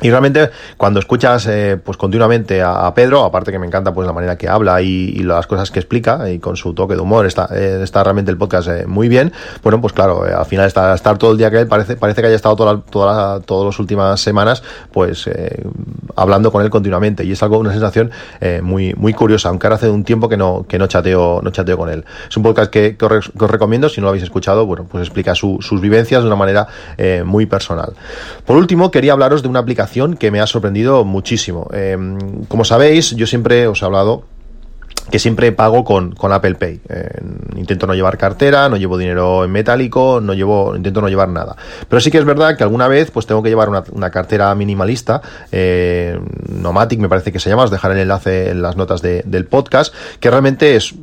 Y 0.02 0.10
realmente 0.10 0.50
cuando 0.76 0.98
escuchas 0.98 1.46
eh, 1.46 1.78
pues 1.82 1.96
continuamente 1.96 2.60
a, 2.60 2.92
Pedro, 2.92 3.24
aparte 3.24 3.52
que 3.52 3.58
me 3.60 3.66
encanta 3.66 3.94
pues 3.94 4.04
la 4.04 4.12
manera 4.12 4.36
que 4.36 4.48
habla 4.48 4.82
y, 4.82 5.22
las 5.22 5.46
cosas 5.46 5.70
que 5.70 5.78
explica 5.78 6.28
y 6.28 6.40
con 6.40 6.56
su 6.56 6.74
toque 6.74 6.94
de 6.94 7.00
humor 7.00 7.26
está, 7.26 7.48
eh, 7.54 7.80
está 7.80 8.02
realmente 8.02 8.32
el 8.32 8.36
podcast 8.36 8.68
eh, 8.68 8.86
muy 8.86 9.08
bien, 9.08 9.32
bueno 9.62 9.80
pues 9.80 9.92
claro, 9.92 10.24
al 10.24 10.44
final 10.46 10.66
está, 10.66 10.92
estar 10.94 11.16
todo 11.16 11.30
el 11.30 11.38
día 11.38 11.48
que 11.48 11.60
él 11.60 11.68
parece, 11.68 11.96
parece 11.96 12.20
que 12.20 12.26
haya 12.26 12.36
estado 12.36 12.56
toda, 12.56 12.80
toda 12.80 13.38
todas 13.40 13.66
las 13.66 13.78
últimas 13.78 14.20
semanas 14.20 14.64
pues 14.90 15.30
hablando 16.16 16.50
con 16.50 16.64
él 16.64 16.70
continuamente 16.70 17.24
y 17.24 17.32
es 17.32 17.42
algo, 17.44 17.58
una 17.58 17.70
sensación 17.70 18.10
muy, 18.62 18.94
muy 18.94 19.14
curiosa, 19.14 19.50
aunque 19.50 19.68
ahora 19.68 19.76
hace 19.76 19.88
un 19.88 20.02
tiempo 20.02 20.28
que 20.28 20.36
no, 20.36 20.66
que 20.68 20.78
no 20.78 20.88
chateo, 20.88 21.40
no 21.42 21.50
chateo 21.50 21.78
con 21.78 21.88
él. 21.88 22.04
Es 22.28 22.36
un 22.36 22.42
podcast 22.42 22.70
que, 22.70 22.96
os, 23.00 23.32
recomiendo, 23.34 23.88
si 23.88 24.00
no 24.00 24.06
lo 24.06 24.08
habéis 24.08 24.24
escuchado, 24.24 24.66
bueno, 24.66 24.86
pues 24.90 25.02
explica 25.02 25.36
sus 25.36 25.80
vivencias 25.80 26.22
de 26.22 26.26
una 26.26 26.36
manera 26.36 26.66
muy 27.24 27.46
personal. 27.46 27.92
Por 28.44 28.56
último, 28.56 28.90
quería 28.90 29.12
hablaros 29.12 29.42
de 29.42 29.48
una 29.48 29.60
aplicación 29.60 29.91
que 30.18 30.30
me 30.30 30.40
ha 30.40 30.46
sorprendido 30.46 31.04
muchísimo. 31.04 31.68
Eh, 31.72 31.96
como 32.48 32.64
sabéis, 32.64 33.10
yo 33.16 33.26
siempre 33.26 33.66
os 33.66 33.82
he 33.82 33.84
hablado 33.84 34.24
que 35.12 35.18
siempre 35.18 35.52
pago 35.52 35.84
con, 35.84 36.12
con 36.12 36.32
Apple 36.32 36.54
Pay. 36.54 36.80
Eh, 36.88 37.20
intento 37.56 37.86
no 37.86 37.94
llevar 37.94 38.16
cartera, 38.16 38.70
no 38.70 38.76
llevo 38.76 38.96
dinero 38.96 39.44
en 39.44 39.52
metálico, 39.52 40.20
no 40.22 40.32
llevo, 40.32 40.74
intento 40.74 41.02
no 41.02 41.08
llevar 41.08 41.28
nada. 41.28 41.54
Pero 41.86 42.00
sí 42.00 42.10
que 42.10 42.16
es 42.16 42.24
verdad 42.24 42.56
que 42.56 42.64
alguna 42.64 42.88
vez 42.88 43.10
pues 43.10 43.26
tengo 43.26 43.42
que 43.42 43.50
llevar 43.50 43.68
una, 43.68 43.84
una 43.92 44.10
cartera 44.10 44.54
minimalista, 44.54 45.20
eh, 45.52 46.18
Nomatic 46.48 46.98
me 46.98 47.10
parece 47.10 47.30
que 47.30 47.40
se 47.40 47.50
llama, 47.50 47.64
os 47.64 47.70
dejaré 47.70 47.94
el 47.94 48.00
enlace 48.00 48.50
en 48.50 48.62
las 48.62 48.76
notas 48.76 49.02
de, 49.02 49.22
del 49.26 49.44
podcast, 49.44 49.94
que 50.18 50.30
realmente 50.30 50.76
es 50.76 50.94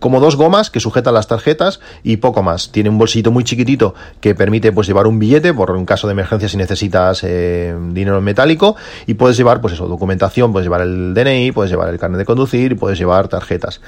como 0.00 0.18
dos 0.18 0.34
gomas 0.34 0.70
que 0.70 0.80
sujetan 0.80 1.14
las 1.14 1.28
tarjetas 1.28 1.80
y 2.02 2.16
poco 2.16 2.42
más. 2.42 2.72
Tiene 2.72 2.88
un 2.88 2.98
bolsito 2.98 3.30
muy 3.30 3.44
chiquitito 3.44 3.94
que 4.20 4.34
permite 4.34 4.72
pues 4.72 4.88
llevar 4.88 5.06
un 5.06 5.20
billete 5.20 5.54
por 5.54 5.70
un 5.70 5.86
caso 5.86 6.08
de 6.08 6.12
emergencia 6.12 6.48
si 6.48 6.56
necesitas 6.56 7.22
eh, 7.22 7.76
dinero 7.90 8.18
en 8.18 8.24
metálico 8.24 8.74
y 9.06 9.14
puedes 9.14 9.36
llevar 9.36 9.60
pues 9.60 9.74
eso, 9.74 9.86
documentación, 9.86 10.50
puedes 10.50 10.64
llevar 10.64 10.80
el 10.80 11.14
DNI, 11.14 11.52
puedes 11.52 11.70
llevar 11.70 11.90
el 11.90 11.98
carnet 11.98 12.18
de 12.18 12.24
conducir 12.24 12.74
puedes 12.76 12.98
llevar 12.98 13.28
tarjetas. 13.34 13.80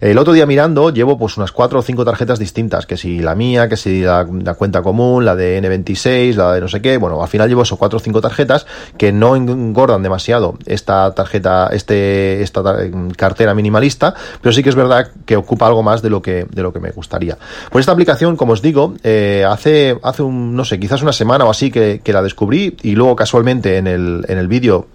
El 0.00 0.16
otro 0.16 0.32
día 0.32 0.46
mirando 0.46 0.88
llevo 0.88 1.18
pues 1.18 1.36
unas 1.36 1.52
cuatro 1.52 1.80
o 1.80 1.82
cinco 1.82 2.06
tarjetas 2.06 2.38
distintas, 2.38 2.86
que 2.86 2.96
si 2.96 3.20
la 3.20 3.34
mía, 3.34 3.68
que 3.68 3.76
si 3.76 4.00
la, 4.00 4.24
cuenta 4.56 4.80
común, 4.80 5.26
la 5.26 5.36
de 5.36 5.60
N26, 5.62 6.36
la 6.36 6.54
de 6.54 6.60
no 6.62 6.68
sé 6.68 6.80
qué, 6.80 6.96
bueno, 6.96 7.22
al 7.22 7.28
final 7.28 7.50
llevo 7.50 7.62
esos 7.62 7.78
cuatro 7.78 7.98
o 7.98 8.00
cinco 8.00 8.22
tarjetas 8.22 8.66
que 8.96 9.12
no 9.12 9.36
engordan 9.36 10.02
demasiado 10.02 10.56
esta 10.64 11.14
tarjeta, 11.14 11.68
este, 11.72 12.40
esta 12.40 12.62
cartera 13.14 13.54
minimalista, 13.54 14.14
pero 14.40 14.54
sí 14.54 14.62
que 14.62 14.70
es 14.70 14.74
verdad 14.74 15.10
que 15.26 15.36
ocupa 15.36 15.66
algo 15.66 15.82
más 15.82 16.00
de 16.00 16.08
lo 16.08 16.22
que, 16.22 16.46
de 16.50 16.62
lo 16.62 16.72
que 16.72 16.80
me 16.80 16.92
gustaría. 16.92 17.36
Pues 17.70 17.82
esta 17.82 17.92
aplicación, 17.92 18.36
como 18.36 18.54
os 18.54 18.62
digo, 18.62 18.94
eh, 19.04 19.44
hace, 19.46 19.98
hace 20.02 20.22
un, 20.22 20.56
no 20.56 20.64
sé, 20.64 20.80
quizás 20.80 21.02
una 21.02 21.12
semana 21.12 21.44
o 21.44 21.50
así 21.50 21.70
que, 21.70 22.00
que 22.02 22.14
la 22.14 22.22
descubrí 22.22 22.74
y 22.82 22.94
luego 22.94 23.16
casualmente 23.16 23.76
en 23.76 23.86
el, 23.86 24.24
en 24.28 24.38
el 24.38 24.48
vídeo 24.48 24.86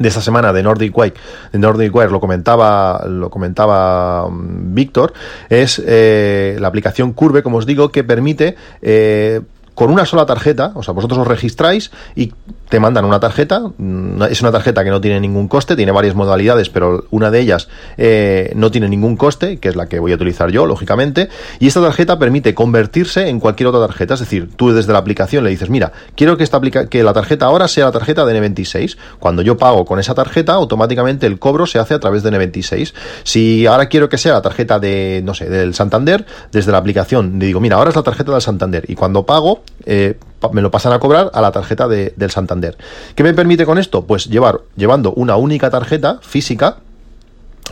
de 0.00 0.08
esta 0.08 0.22
semana 0.22 0.52
de 0.52 0.62
Nordic 0.62 0.96
Wire, 0.96 1.14
de 1.52 1.58
Nordic 1.58 1.94
Wire 1.94 2.10
lo 2.10 2.20
comentaba, 2.20 3.04
lo 3.06 3.30
comentaba 3.30 4.28
mm, 4.28 4.74
Víctor, 4.74 5.12
es 5.48 5.80
eh, 5.86 6.56
la 6.58 6.68
aplicación 6.68 7.12
Curve, 7.12 7.42
como 7.42 7.58
os 7.58 7.66
digo, 7.66 7.90
que 7.90 8.02
permite 8.02 8.56
eh, 8.80 9.42
con 9.74 9.90
una 9.90 10.06
sola 10.06 10.26
tarjeta, 10.26 10.72
o 10.74 10.82
sea, 10.82 10.94
vosotros 10.94 11.20
os 11.20 11.28
registráis 11.28 11.90
y 12.16 12.32
te 12.70 12.80
mandan 12.80 13.04
una 13.04 13.20
tarjeta, 13.20 13.60
mm, 13.76 14.22
es 14.30 14.40
una 14.40 14.52
tarjeta 14.52 14.84
que 14.84 14.90
no 14.90 15.00
tiene 15.00 15.20
ningún 15.20 15.48
coste, 15.48 15.76
tiene 15.76 15.92
varias 15.92 16.14
modalidades, 16.14 16.70
pero 16.70 17.04
una 17.10 17.30
de 17.30 17.40
ellas 17.40 17.68
eh, 17.98 18.52
no 18.54 18.70
tiene 18.70 18.88
ningún 18.88 19.16
coste, 19.16 19.58
que 19.58 19.68
es 19.68 19.76
la 19.76 19.86
que 19.86 19.98
voy 19.98 20.12
a 20.12 20.14
utilizar 20.14 20.50
yo, 20.50 20.66
lógicamente, 20.66 21.28
y 21.58 21.66
esta 21.66 21.82
tarjeta 21.82 22.18
permite 22.18 22.54
convertirse 22.54 23.28
en 23.28 23.40
cualquier 23.40 23.66
otra 23.66 23.86
tarjeta, 23.86 24.14
es 24.14 24.20
decir, 24.20 24.50
tú 24.54 24.72
desde 24.72 24.92
la 24.92 25.00
aplicación 25.00 25.42
le 25.42 25.50
dices, 25.50 25.68
mira, 25.68 25.92
quiero 26.14 26.36
que, 26.36 26.44
esta 26.44 26.60
que 26.60 27.02
la 27.02 27.12
tarjeta 27.12 27.46
ahora 27.46 27.66
sea 27.66 27.86
la 27.86 27.92
tarjeta 27.92 28.24
de 28.24 28.40
N26, 28.40 28.96
cuando 29.18 29.42
yo 29.42 29.56
pago 29.56 29.84
con 29.84 29.98
esa 29.98 30.14
tarjeta, 30.14 30.52
automáticamente 30.54 31.26
el 31.26 31.40
cobro 31.40 31.66
se 31.66 31.80
hace 31.80 31.94
a 31.94 31.98
través 31.98 32.22
de 32.22 32.30
N26. 32.30 32.94
Si 33.24 33.66
ahora 33.66 33.86
quiero 33.86 34.08
que 34.08 34.16
sea 34.16 34.34
la 34.34 34.42
tarjeta 34.42 34.78
de, 34.78 35.22
no 35.24 35.34
sé, 35.34 35.48
del 35.48 35.74
Santander, 35.74 36.24
desde 36.52 36.70
la 36.70 36.78
aplicación 36.78 37.38
le 37.40 37.46
digo, 37.46 37.58
mira, 37.58 37.76
ahora 37.76 37.90
es 37.90 37.96
la 37.96 38.04
tarjeta 38.04 38.30
del 38.30 38.40
Santander, 38.40 38.84
y 38.86 38.94
cuando 38.94 39.26
pago, 39.26 39.62
eh, 39.86 40.18
me 40.52 40.62
lo 40.62 40.70
pasan 40.70 40.92
a 40.92 40.98
cobrar 40.98 41.30
a 41.34 41.40
la 41.40 41.52
tarjeta 41.52 41.88
de, 41.88 42.12
del 42.16 42.30
Santander. 42.30 42.76
¿Qué 43.14 43.22
me 43.22 43.34
permite 43.34 43.66
con 43.66 43.78
esto? 43.78 44.06
Pues 44.06 44.26
llevar, 44.26 44.62
llevando 44.76 45.12
una 45.12 45.36
única 45.36 45.70
tarjeta 45.70 46.18
física, 46.22 46.78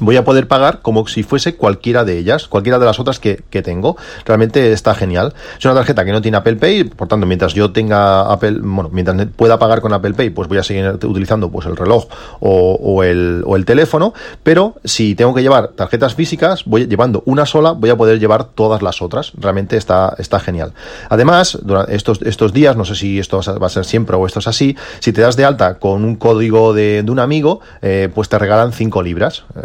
voy 0.01 0.17
a 0.17 0.25
poder 0.25 0.49
pagar 0.49 0.81
como 0.81 1.07
si 1.07 1.23
fuese 1.23 1.57
cualquiera 1.57 2.05
de 2.05 2.19
ellas, 2.19 2.49
cualquiera 2.49 2.79
de 2.79 2.87
las 2.87 3.01
otras 3.01 3.19
que, 3.21 3.39
tengo. 3.59 3.97
Realmente 4.25 4.73
está 4.73 4.95
genial. 4.95 5.35
Es 5.59 5.65
una 5.65 5.75
tarjeta 5.75 6.05
que 6.05 6.13
no 6.13 6.23
tiene 6.23 6.37
Apple 6.37 6.57
Pay, 6.57 6.85
por 6.85 7.09
tanto, 7.09 7.27
mientras 7.27 7.55
yo 7.55 7.73
tenga 7.73 8.33
Apple, 8.33 8.59
bueno, 8.63 8.89
mientras 8.93 9.27
pueda 9.35 9.59
pagar 9.59 9.81
con 9.81 9.93
Apple 9.93 10.15
Pay, 10.15 10.31
pues 10.31 10.49
voy 10.49 10.59
a 10.59 10.63
seguir 10.63 10.89
utilizando 11.05 11.51
pues 11.51 11.67
el 11.67 11.77
reloj 11.77 12.07
o, 12.39 13.03
el, 13.03 13.43
o 13.45 13.57
el 13.57 13.65
teléfono, 13.65 14.15
pero 14.45 14.77
si 14.85 15.17
tengo 15.17 15.35
que 15.35 15.43
llevar 15.43 15.69
tarjetas 15.69 16.15
físicas, 16.15 16.65
voy 16.67 16.87
llevando 16.87 17.25
una 17.27 17.47
sola, 17.47 17.73
voy 17.73 17.91
a 17.91 17.97
poder 17.97 18.21
llevar 18.21 18.45
todas 18.45 18.81
las 18.81 19.03
otras. 19.03 19.33
Realmente 19.37 19.77
está, 19.77 20.15
está 20.19 20.39
genial. 20.39 20.73
Además, 21.09 21.59
durante 21.63 21.97
estos, 21.97 22.23
estos 22.23 22.53
días, 22.53 22.77
no 22.77 22.85
sé 22.85 22.95
si 22.95 23.19
esto 23.19 23.41
va 23.61 23.67
a 23.67 23.71
ser 23.71 23.85
siempre 23.85 24.17
o 24.17 24.27
esto 24.27 24.39
es 24.39 24.47
así, 24.47 24.77
si 25.01 25.13
te 25.13 25.21
das 25.21 25.37
de 25.37 25.45
alta 25.45 25.79
con 25.79 26.05
un 26.05 26.17
código 26.17 26.73
de, 26.73 27.05
un 27.09 27.19
amigo, 27.19 27.61
eh, 27.83 28.09
pues 28.15 28.29
te 28.29 28.39
regalan 28.39 28.73
5 28.73 29.03
libras. 29.03 29.45
Eh, 29.57 29.61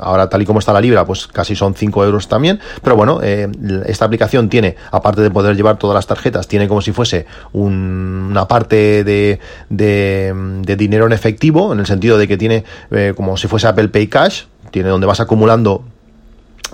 ahora 0.00 0.28
tal 0.28 0.42
y 0.42 0.46
como 0.46 0.58
está 0.58 0.72
la 0.72 0.80
libra, 0.80 1.04
pues 1.04 1.26
casi 1.26 1.54
son 1.56 1.74
5 1.74 2.04
euros 2.04 2.28
también, 2.28 2.60
pero 2.82 2.96
bueno, 2.96 3.20
eh, 3.22 3.48
esta 3.86 4.04
aplicación 4.04 4.48
tiene, 4.48 4.76
aparte 4.90 5.20
de 5.20 5.30
poder 5.30 5.56
llevar 5.56 5.78
todas 5.78 5.94
las 5.94 6.06
tarjetas, 6.06 6.48
tiene 6.48 6.68
como 6.68 6.80
si 6.80 6.92
fuese 6.92 7.26
una 7.52 8.46
parte 8.46 9.04
de, 9.04 9.40
de, 9.68 10.76
dinero 10.76 11.06
en 11.06 11.12
efectivo, 11.12 11.72
en 11.72 11.80
el 11.80 11.86
sentido 11.86 12.18
de 12.18 12.28
que 12.28 12.36
tiene 12.36 12.64
eh, 12.90 13.12
como 13.16 13.36
si 13.36 13.48
fuese 13.48 13.66
Apple 13.66 13.88
Pay 13.88 14.06
Cash, 14.08 14.42
tiene 14.70 14.88
donde 14.88 15.06
vas 15.06 15.20
acumulando 15.20 15.84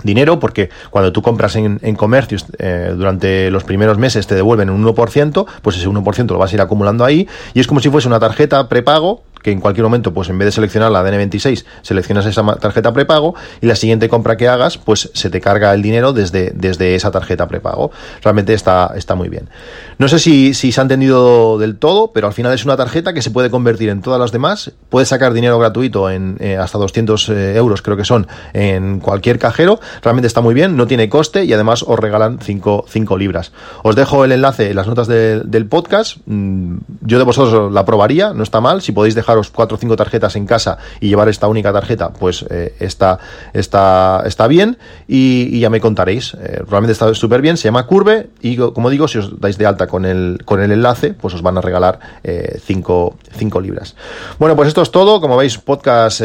dinero 0.03 0.39
porque 0.39 0.69
cuando 0.89 1.11
tú 1.11 1.21
compras 1.21 1.55
en, 1.55 1.79
en 1.81 1.95
comercios 1.95 2.45
eh, 2.59 2.93
durante 2.95 3.49
los 3.51 3.63
primeros 3.63 3.97
meses 3.97 4.27
te 4.27 4.35
devuelven 4.35 4.69
un 4.69 4.85
1%, 4.85 5.45
pues 5.61 5.77
ese 5.77 5.89
1% 5.89 6.27
lo 6.27 6.37
vas 6.37 6.51
a 6.51 6.55
ir 6.55 6.61
acumulando 6.61 7.03
ahí 7.03 7.27
y 7.53 7.59
es 7.59 7.67
como 7.67 7.79
si 7.79 7.89
fuese 7.89 8.07
una 8.07 8.19
tarjeta 8.19 8.67
prepago 8.69 9.23
que 9.41 9.51
en 9.51 9.59
cualquier 9.59 9.83
momento, 9.83 10.13
pues 10.13 10.29
en 10.29 10.37
vez 10.37 10.47
de 10.47 10.51
seleccionar 10.51 10.91
la 10.91 11.03
DN26, 11.03 11.65
seleccionas 11.81 12.25
esa 12.25 12.43
tarjeta 12.55 12.93
prepago 12.93 13.35
y 13.61 13.67
la 13.67 13.75
siguiente 13.75 14.09
compra 14.09 14.37
que 14.37 14.47
hagas, 14.47 14.77
pues 14.77 15.09
se 15.13 15.29
te 15.29 15.41
carga 15.41 15.73
el 15.73 15.81
dinero 15.81 16.13
desde, 16.13 16.51
desde 16.55 16.95
esa 16.95 17.11
tarjeta 17.11 17.47
prepago. 17.47 17.91
Realmente 18.21 18.53
está, 18.53 18.93
está 18.95 19.15
muy 19.15 19.29
bien. 19.29 19.49
No 19.97 20.07
sé 20.07 20.19
si, 20.19 20.53
si 20.53 20.71
se 20.71 20.81
ha 20.81 20.83
entendido 20.83 21.57
del 21.57 21.77
todo, 21.77 22.11
pero 22.13 22.27
al 22.27 22.33
final 22.33 22.53
es 22.53 22.65
una 22.65 22.77
tarjeta 22.77 23.13
que 23.13 23.21
se 23.21 23.31
puede 23.31 23.49
convertir 23.49 23.89
en 23.89 24.01
todas 24.01 24.19
las 24.19 24.31
demás. 24.31 24.71
Puedes 24.89 25.09
sacar 25.09 25.33
dinero 25.33 25.59
gratuito 25.59 26.09
en 26.09 26.37
eh, 26.39 26.57
hasta 26.57 26.77
200 26.77 27.29
eh, 27.29 27.55
euros, 27.55 27.81
creo 27.81 27.97
que 27.97 28.05
son, 28.05 28.27
en 28.53 28.99
cualquier 28.99 29.39
cajero. 29.39 29.79
Realmente 30.01 30.27
está 30.27 30.41
muy 30.41 30.53
bien, 30.53 30.77
no 30.77 30.87
tiene 30.87 31.09
coste 31.09 31.45
y 31.45 31.53
además 31.53 31.83
os 31.85 31.99
regalan 31.99 32.39
5, 32.41 32.85
libras. 33.17 33.51
Os 33.83 33.95
dejo 33.95 34.23
el 34.23 34.31
enlace 34.31 34.69
en 34.69 34.75
las 34.75 34.87
notas 34.87 35.07
del 35.07 35.65
podcast. 35.67 36.17
Mm, 36.25 36.77
yo 37.01 37.17
de 37.17 37.23
vosotros 37.23 37.71
la 37.71 37.85
probaría, 37.85 38.33
no 38.33 38.43
está 38.43 38.61
mal. 38.61 38.81
Si 38.81 38.91
podéis 38.91 39.15
dejar 39.15 39.26
cuatro 39.51 39.75
o 39.75 39.79
cinco 39.79 39.95
tarjetas 39.95 40.35
en 40.35 40.45
casa 40.45 40.77
y 40.99 41.09
llevar 41.09 41.29
esta 41.29 41.47
única 41.47 41.73
tarjeta, 41.73 42.13
pues 42.13 42.45
eh, 42.49 42.75
está, 42.79 43.19
está, 43.53 44.23
está 44.25 44.47
bien 44.47 44.77
y, 45.07 45.59
ya 45.59 45.69
me 45.69 45.81
contaréis. 45.81 46.33
Eh, 46.35 46.63
realmente 46.69 46.91
está 46.91 47.13
súper 47.13 47.41
bien, 47.41 47.57
se 47.57 47.65
llama 47.65 47.85
Curve 47.87 48.29
y 48.41 48.57
como 48.57 48.89
digo, 48.89 49.07
si 49.07 49.17
os 49.17 49.39
dais 49.39 49.57
de 49.57 49.65
alta 49.65 49.87
con 49.87 50.05
el, 50.05 50.41
con 50.45 50.61
el 50.61 50.71
enlace, 50.71 51.13
pues 51.13 51.33
os 51.33 51.41
van 51.41 51.57
a 51.57 51.61
regalar 51.61 51.99
5 52.23 53.17
eh, 53.23 53.61
libras. 53.61 53.95
Bueno, 54.39 54.55
pues 54.55 54.67
esto 54.67 54.81
es 54.81 54.91
todo. 54.91 55.19
Como 55.19 55.37
veis, 55.37 55.57
podcast 55.57 56.21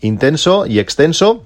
intenso 0.00 0.66
y 0.66 0.78
extenso 0.78 1.44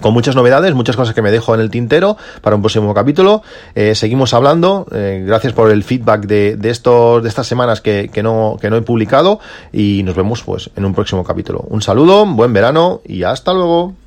con 0.00 0.14
muchas 0.14 0.34
novedades, 0.34 0.74
muchas 0.74 0.96
cosas 0.96 1.14
que 1.14 1.22
me 1.22 1.30
dejo 1.30 1.54
en 1.54 1.60
el 1.60 1.70
tintero 1.70 2.16
para 2.40 2.56
un 2.56 2.62
próximo 2.62 2.92
capítulo. 2.94 3.42
Eh, 3.74 3.94
seguimos 3.94 4.34
hablando. 4.34 4.86
Eh, 4.92 5.24
gracias 5.26 5.52
por 5.52 5.70
el 5.70 5.84
feedback 5.84 6.26
de, 6.26 6.56
de, 6.56 6.70
estos, 6.70 7.22
de 7.22 7.28
estas 7.28 7.46
semanas 7.46 7.80
que, 7.80 8.10
que, 8.12 8.22
no, 8.22 8.56
que 8.60 8.70
no 8.70 8.76
he 8.76 8.82
publicado 8.82 9.40
y 9.72 10.02
nos 10.04 10.16
vemos 10.16 10.42
pues 10.42 10.70
en 10.76 10.84
un 10.84 10.94
próximo 10.94 11.24
capítulo. 11.24 11.64
Un 11.68 11.82
saludo, 11.82 12.24
buen 12.26 12.52
verano 12.52 13.00
y 13.04 13.22
hasta 13.22 13.52
luego. 13.52 13.94